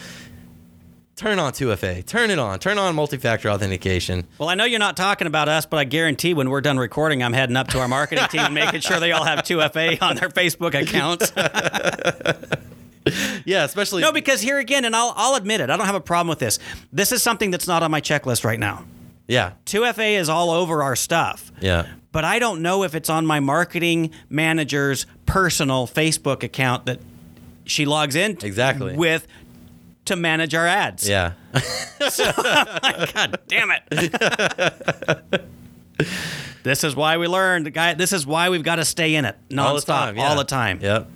turn 1.24 1.40
on 1.40 1.54
2FA, 1.54 2.06
turn 2.06 2.30
it 2.32 2.38
on, 2.38 2.60
turn 2.60 2.78
on 2.78 2.94
multi-factor 2.96 3.50
authentication. 3.50 4.26
Well, 4.38 4.50
I 4.50 4.56
know 4.56 4.66
you're 4.66 4.78
not 4.80 4.98
talking 4.98 5.26
about 5.26 5.48
us, 5.48 5.66
but 5.66 5.78
I 5.80 5.86
guarantee 5.86 6.34
when 6.34 6.50
we're 6.50 6.60
done 6.60 6.78
recording, 6.78 7.24
I'm 7.24 7.32
heading 7.32 7.56
up 7.56 7.70
to 7.70 7.80
our 7.80 7.88
marketing 7.88 8.28
team 8.28 8.42
and 8.42 8.54
making 8.54 8.82
sure 8.82 9.00
they 9.00 9.14
all 9.14 9.24
have 9.24 9.40
2FA 9.40 10.02
on 10.02 10.18
their 10.18 10.28
Facebook 10.30 10.74
accounts. 10.80 11.32
Yeah, 13.46 13.66
especially 13.66 14.02
no, 14.02 14.14
because 14.14 14.40
here 14.40 14.58
again, 14.60 14.86
and 14.86 14.96
I'll, 14.96 15.12
I'll 15.18 15.36
admit 15.36 15.60
it, 15.60 15.70
I 15.70 15.76
don't 15.76 15.86
have 15.86 15.94
a 15.94 16.00
problem 16.00 16.30
with 16.30 16.40
this. 16.40 16.58
This 16.94 17.12
is 17.12 17.22
something 17.22 17.52
that's 17.52 17.68
not 17.68 17.84
on 17.84 17.92
my 17.92 18.00
checklist 18.00 18.46
right 18.46 18.58
now. 18.60 18.86
yeah, 19.28 19.52
2FA 19.66 20.18
is 20.18 20.30
all 20.30 20.52
over 20.52 20.82
our 20.82 20.96
stuff. 20.96 21.52
yeah. 21.60 21.88
but 22.14 22.24
I 22.24 22.40
don't 22.40 22.62
know 22.62 22.84
if 22.84 22.96
it's 22.96 23.10
on 23.10 23.26
my 23.26 23.42
marketing 23.42 24.12
manager's 24.30 25.06
personal 25.26 25.86
Facebook 25.86 26.44
account 26.44 26.86
that 26.86 27.02
she 27.66 27.84
logs 27.86 28.16
in 28.16 28.38
Exactly. 28.42 28.96
with 28.96 29.28
to 30.06 30.16
manage 30.16 30.54
our 30.54 30.68
ads. 30.68 31.08
Yeah. 31.08 31.34
So 32.10 32.30
god 32.34 33.40
damn 33.48 33.72
it. 33.72 35.42
this 36.64 36.84
is 36.84 36.98
why 36.98 37.16
we 37.18 37.28
learned, 37.28 37.74
guy. 37.74 37.94
This 37.94 38.12
is 38.12 38.28
why 38.28 38.50
we've 38.50 38.64
got 38.64 38.76
to 38.76 38.84
stay 38.86 39.16
in 39.16 39.24
it 39.24 39.38
nonstop, 39.50 39.64
all 39.66 39.76
the 39.76 39.82
time. 39.82 40.20
all 40.20 40.36
the 40.36 40.44
time. 40.44 40.80
Yep. 40.82 41.08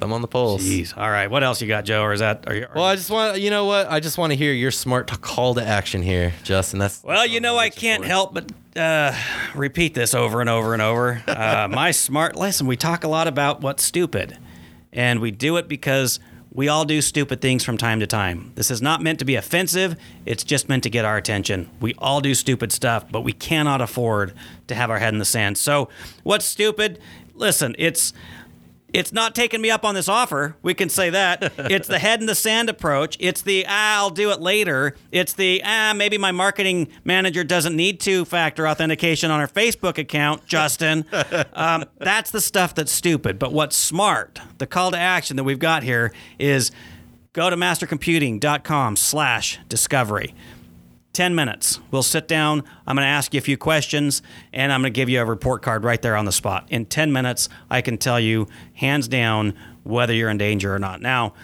I'm 0.00 0.12
on 0.12 0.22
the 0.22 0.28
polls. 0.28 0.62
Jeez. 0.62 0.96
All 0.96 1.08
right. 1.10 1.30
What 1.30 1.44
else 1.44 1.60
you 1.60 1.68
got, 1.68 1.84
Joe? 1.84 2.02
Or 2.02 2.12
is 2.12 2.20
that? 2.20 2.44
Are 2.48 2.54
you, 2.54 2.64
are 2.64 2.70
Well, 2.74 2.84
I 2.84 2.96
just 2.96 3.10
want 3.10 3.38
you 3.40 3.50
know 3.50 3.66
what? 3.66 3.88
I 3.90 4.00
just 4.00 4.18
want 4.18 4.32
to 4.32 4.36
hear 4.36 4.52
your 4.52 4.70
smart 4.70 5.08
call 5.20 5.54
to 5.54 5.64
action 5.64 6.02
here, 6.02 6.32
Justin. 6.42 6.78
That's 6.78 7.04
Well, 7.04 7.26
you 7.26 7.40
know, 7.40 7.56
I 7.56 7.68
can't 7.70 8.04
help 8.04 8.34
but 8.34 8.50
uh, 8.76 9.14
repeat 9.54 9.94
this 9.94 10.14
over 10.14 10.40
and 10.40 10.48
over 10.48 10.72
and 10.72 10.82
over. 10.82 11.22
Uh, 11.28 11.68
my 11.70 11.90
smart 11.90 12.34
listen. 12.36 12.66
We 12.66 12.76
talk 12.76 13.04
a 13.04 13.08
lot 13.08 13.28
about 13.28 13.60
what's 13.60 13.84
stupid, 13.84 14.38
and 14.92 15.20
we 15.20 15.30
do 15.30 15.56
it 15.58 15.68
because 15.68 16.18
We 16.52 16.68
all 16.68 16.84
do 16.84 17.00
stupid 17.00 17.40
things 17.40 17.62
from 17.64 17.76
time 17.76 18.00
to 18.00 18.08
time. 18.08 18.50
This 18.56 18.72
is 18.72 18.82
not 18.82 19.00
meant 19.00 19.20
to 19.20 19.24
be 19.24 19.36
offensive, 19.36 19.96
it's 20.26 20.42
just 20.42 20.68
meant 20.68 20.82
to 20.82 20.90
get 20.90 21.04
our 21.04 21.16
attention. 21.16 21.70
We 21.80 21.94
all 21.98 22.20
do 22.20 22.34
stupid 22.34 22.72
stuff, 22.72 23.04
but 23.10 23.20
we 23.20 23.32
cannot 23.32 23.80
afford 23.80 24.34
to 24.66 24.74
have 24.74 24.90
our 24.90 24.98
head 24.98 25.12
in 25.14 25.18
the 25.18 25.24
sand. 25.24 25.58
So, 25.58 25.88
what's 26.24 26.44
stupid? 26.44 26.98
Listen, 27.34 27.76
it's 27.78 28.12
it's 28.92 29.12
not 29.12 29.34
taking 29.34 29.60
me 29.60 29.70
up 29.70 29.84
on 29.84 29.94
this 29.94 30.08
offer. 30.08 30.56
We 30.62 30.74
can 30.74 30.88
say 30.88 31.10
that. 31.10 31.52
it's 31.58 31.88
the 31.88 31.98
head 31.98 32.20
in 32.20 32.26
the 32.26 32.34
sand 32.34 32.68
approach. 32.68 33.16
It's 33.20 33.42
the 33.42 33.64
ah, 33.68 33.98
I'll 33.98 34.10
do 34.10 34.30
it 34.30 34.40
later. 34.40 34.96
It's 35.12 35.32
the 35.32 35.62
ah, 35.64 35.92
maybe 35.94 36.18
my 36.18 36.32
marketing 36.32 36.88
manager 37.04 37.44
doesn't 37.44 37.76
need 37.76 38.00
two 38.00 38.24
factor 38.24 38.68
authentication 38.68 39.30
on 39.30 39.40
her 39.40 39.48
Facebook 39.48 39.98
account, 39.98 40.46
Justin. 40.46 41.04
um, 41.52 41.84
that's 41.98 42.30
the 42.30 42.40
stuff 42.40 42.74
that's 42.74 42.92
stupid. 42.92 43.38
But 43.38 43.52
what's 43.52 43.76
smart, 43.76 44.38
the 44.58 44.66
call 44.66 44.90
to 44.90 44.98
action 44.98 45.36
that 45.36 45.44
we've 45.44 45.58
got 45.58 45.82
here 45.82 46.12
is 46.38 46.70
go 47.32 47.50
to 47.50 47.56
mastercomputing.com 47.56 48.96
slash 48.96 49.58
discovery. 49.68 50.34
10 51.12 51.34
minutes. 51.34 51.80
We'll 51.90 52.02
sit 52.02 52.28
down. 52.28 52.62
I'm 52.86 52.94
going 52.96 53.04
to 53.04 53.10
ask 53.10 53.34
you 53.34 53.38
a 53.38 53.42
few 53.42 53.56
questions 53.56 54.22
and 54.52 54.72
I'm 54.72 54.80
going 54.80 54.92
to 54.92 54.96
give 54.96 55.08
you 55.08 55.20
a 55.20 55.24
report 55.24 55.62
card 55.62 55.82
right 55.82 56.00
there 56.00 56.16
on 56.16 56.24
the 56.24 56.32
spot. 56.32 56.66
In 56.70 56.86
10 56.86 57.12
minutes, 57.12 57.48
I 57.68 57.80
can 57.80 57.98
tell 57.98 58.20
you 58.20 58.46
hands 58.74 59.08
down 59.08 59.54
whether 59.82 60.12
you're 60.14 60.30
in 60.30 60.38
danger 60.38 60.72
or 60.74 60.78
not. 60.78 61.00
Now, 61.00 61.34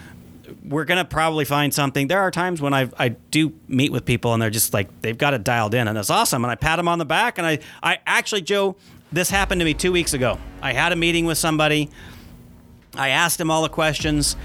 we're 0.64 0.84
going 0.84 0.98
to 0.98 1.04
probably 1.04 1.44
find 1.44 1.74
something. 1.74 2.06
There 2.06 2.20
are 2.20 2.30
times 2.30 2.62
when 2.62 2.72
I 2.72 2.88
I 2.96 3.08
do 3.08 3.52
meet 3.66 3.90
with 3.90 4.04
people 4.04 4.32
and 4.32 4.40
they're 4.40 4.50
just 4.50 4.72
like 4.72 4.88
they've 5.02 5.18
got 5.18 5.34
it 5.34 5.42
dialed 5.42 5.74
in 5.74 5.88
and 5.88 5.98
it's 5.98 6.10
awesome 6.10 6.44
and 6.44 6.52
I 6.52 6.54
pat 6.54 6.76
them 6.76 6.86
on 6.86 7.00
the 7.00 7.04
back 7.04 7.38
and 7.38 7.46
I 7.46 7.58
I 7.82 7.98
actually 8.06 8.42
Joe 8.42 8.76
this 9.10 9.28
happened 9.28 9.60
to 9.60 9.64
me 9.64 9.74
2 9.74 9.90
weeks 9.90 10.12
ago. 10.14 10.38
I 10.62 10.72
had 10.72 10.92
a 10.92 10.96
meeting 10.96 11.26
with 11.26 11.38
somebody. 11.38 11.90
I 12.94 13.08
asked 13.08 13.38
them 13.38 13.50
all 13.50 13.62
the 13.62 13.68
questions. 13.68 14.36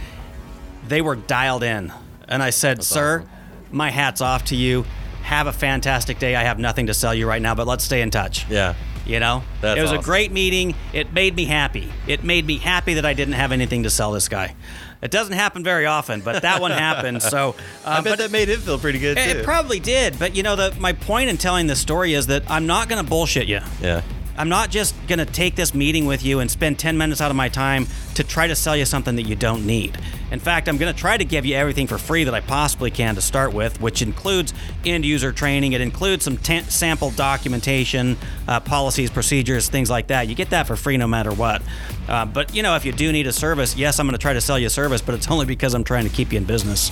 They 0.88 1.02
were 1.02 1.16
dialed 1.16 1.64
in. 1.64 1.94
And 2.28 2.42
I 2.42 2.50
said, 2.50 2.84
"Sir, 2.84 3.20
awesome. 3.20 3.30
my 3.72 3.92
hat's 3.92 4.22
off 4.22 4.46
to 4.46 4.56
you 4.56 4.86
have 5.32 5.48
a 5.48 5.54
fantastic 5.54 6.20
day. 6.20 6.36
I 6.36 6.44
have 6.44 6.60
nothing 6.60 6.88
to 6.88 6.94
sell 6.94 7.14
you 7.16 7.26
right 7.26 7.42
now, 7.42 7.56
but 7.56 7.66
let's 7.66 7.86
stay 7.86 8.02
in 8.02 8.12
touch. 8.12 8.46
Yeah. 8.50 8.76
You 9.06 9.22
know, 9.22 9.44
That's 9.62 9.80
it 9.80 9.82
was 9.82 9.92
awesome. 9.92 10.02
a 10.02 10.04
great 10.04 10.32
meeting. 10.32 10.76
It 10.92 11.14
made 11.14 11.36
me 11.36 11.46
happy. 11.46 11.92
It 12.06 12.24
made 12.24 12.46
me 12.46 12.58
happy 12.58 12.96
that 12.96 13.06
I 13.06 13.14
didn't 13.14 13.34
have 13.36 13.54
anything 13.54 13.84
to 13.84 13.90
sell 13.90 14.12
this 14.12 14.28
guy. 14.28 14.56
It 15.02 15.10
doesn't 15.10 15.34
happen 15.34 15.64
very 15.64 15.86
often, 15.86 16.20
but 16.20 16.42
that 16.42 16.60
one 16.60 16.72
happened. 16.72 17.24
So, 17.24 17.56
I 17.86 17.98
uh, 18.00 18.02
bet 18.02 18.12
but 18.12 18.20
that 18.20 18.32
made 18.32 18.50
him 18.50 18.60
feel 18.60 18.78
pretty 18.78 19.00
good 19.00 19.18
too. 19.18 19.24
it 19.24 19.44
probably 19.46 19.80
did. 19.80 20.20
But 20.20 20.36
you 20.36 20.44
know, 20.44 20.56
the 20.58 20.76
my 20.80 20.92
point 20.94 21.30
in 21.30 21.38
telling 21.38 21.66
this 21.66 21.80
story 21.80 22.14
is 22.14 22.28
that 22.28 22.44
I'm 22.52 22.68
not 22.68 22.90
going 22.90 23.04
to 23.04 23.10
bullshit 23.10 23.48
you. 23.48 23.62
yeah. 23.82 24.02
I'm 24.42 24.50
not 24.50 24.72
just 24.72 24.96
going 25.06 25.20
to 25.20 25.26
take 25.28 25.54
this 25.54 25.76
meeting 25.76 26.08
with 26.08 26.26
you 26.26 26.40
and 26.40 26.50
spend 26.50 26.80
10 26.80 26.98
minutes 26.98 27.22
out 27.22 27.30
of 27.30 27.38
my 27.38 27.48
time 27.48 27.86
to 28.16 28.24
try 28.24 28.48
to 28.48 28.56
sell 28.56 28.76
you 28.76 28.86
something 28.86 29.16
that 29.18 29.28
you 29.28 29.36
don't 29.36 29.68
need. 29.68 30.00
In 30.32 30.40
fact, 30.40 30.68
I'm 30.68 30.80
going 30.80 30.92
to 30.92 31.00
try 31.00 31.16
to 31.16 31.24
give 31.24 31.46
you 31.46 31.54
everything 31.54 31.86
for 31.86 32.00
free 32.00 32.24
that 32.24 32.34
I 32.34 32.40
possibly 32.40 32.90
can 32.90 33.14
to 33.14 33.22
start 33.22 33.54
with, 33.54 33.80
which 33.80 34.02
includes 34.02 34.52
end 34.84 35.06
user 35.06 35.32
training. 35.32 35.74
It 35.74 35.82
includes 35.82 36.26
some 36.26 36.40
sample 36.40 37.12
documentation, 37.12 38.18
uh, 38.48 38.62
policies, 38.62 39.12
procedures, 39.12 39.70
things 39.70 39.92
like 39.92 40.08
that. 40.08 40.28
You 40.28 40.34
get 40.34 40.50
that 40.50 40.66
for 40.66 40.76
free 40.76 40.98
no 40.98 41.08
matter 41.08 41.32
what. 41.32 41.62
Uh, 42.08 42.26
but, 42.26 42.56
you 42.56 42.64
know, 42.64 42.76
if 42.76 42.84
you 42.84 42.94
do 42.94 43.12
need 43.12 43.28
a 43.28 43.34
service, 43.34 43.76
yes, 43.76 44.00
I'm 44.00 44.08
going 44.08 44.14
to 44.14 44.18
try 44.18 44.34
to 44.34 44.42
sell 44.42 44.58
you 44.58 44.66
a 44.66 44.72
service, 44.72 45.04
but 45.04 45.14
it's 45.14 45.30
only 45.30 45.46
because 45.46 45.76
I'm 45.76 45.84
trying 45.84 46.06
to 46.06 46.12
keep 46.12 46.32
you 46.32 46.40
in 46.40 46.46
business. 46.46 46.90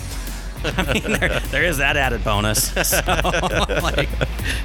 I 0.64 0.94
mean, 0.94 1.20
there, 1.20 1.40
there 1.40 1.64
is 1.64 1.78
that 1.78 1.98
added 1.98 2.24
bonus. 2.24 2.70
So, 2.90 3.02
like, 3.84 4.10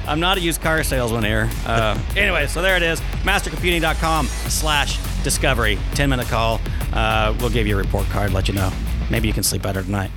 I'm 0.07 0.19
not 0.19 0.37
a 0.37 0.41
used 0.41 0.61
car 0.61 0.83
salesman 0.83 1.23
here. 1.23 1.49
Uh, 1.65 1.99
anyway, 2.15 2.47
so 2.47 2.61
there 2.61 2.77
it 2.77 2.83
is. 2.83 2.99
Mastercomputing.com 3.23 4.27
slash 4.27 4.99
discovery. 5.23 5.77
10 5.95 6.09
minute 6.09 6.27
call. 6.27 6.61
Uh, 6.93 7.35
we'll 7.39 7.49
give 7.49 7.67
you 7.67 7.75
a 7.75 7.81
report 7.81 8.05
card, 8.07 8.33
let 8.33 8.47
you 8.47 8.53
know. 8.53 8.71
Maybe 9.09 9.27
you 9.27 9.33
can 9.33 9.43
sleep 9.43 9.61
better 9.61 9.83
tonight. 9.83 10.11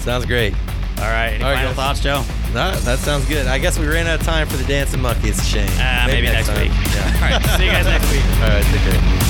Sounds 0.00 0.26
great. 0.26 0.54
All 0.98 1.08
right. 1.08 1.30
Any 1.34 1.44
All 1.44 1.50
right, 1.50 1.56
final 1.56 1.74
guys. 1.74 1.76
thoughts, 1.76 2.00
Joe? 2.00 2.24
No, 2.54 2.70
that 2.70 2.98
sounds 2.98 3.26
good. 3.26 3.46
I 3.46 3.58
guess 3.58 3.78
we 3.78 3.86
ran 3.86 4.06
out 4.06 4.20
of 4.20 4.26
time 4.26 4.46
for 4.46 4.56
the 4.56 4.64
dancing 4.64 5.00
monkey. 5.00 5.28
It's 5.30 5.40
a 5.40 5.44
shame. 5.44 5.68
Uh, 5.78 6.06
maybe, 6.06 6.26
next, 6.26 6.48
time. 6.48 6.60
week. 6.60 6.70
Yeah. 6.70 7.14
All 7.14 7.38
right. 7.38 7.58
See 7.58 7.64
you 7.64 7.72
guys 7.72 7.86
next 7.86 8.10
week. 8.12 8.24
All 8.40 8.48
right. 8.48 8.64
Take 8.64 8.92
care. 8.92 9.28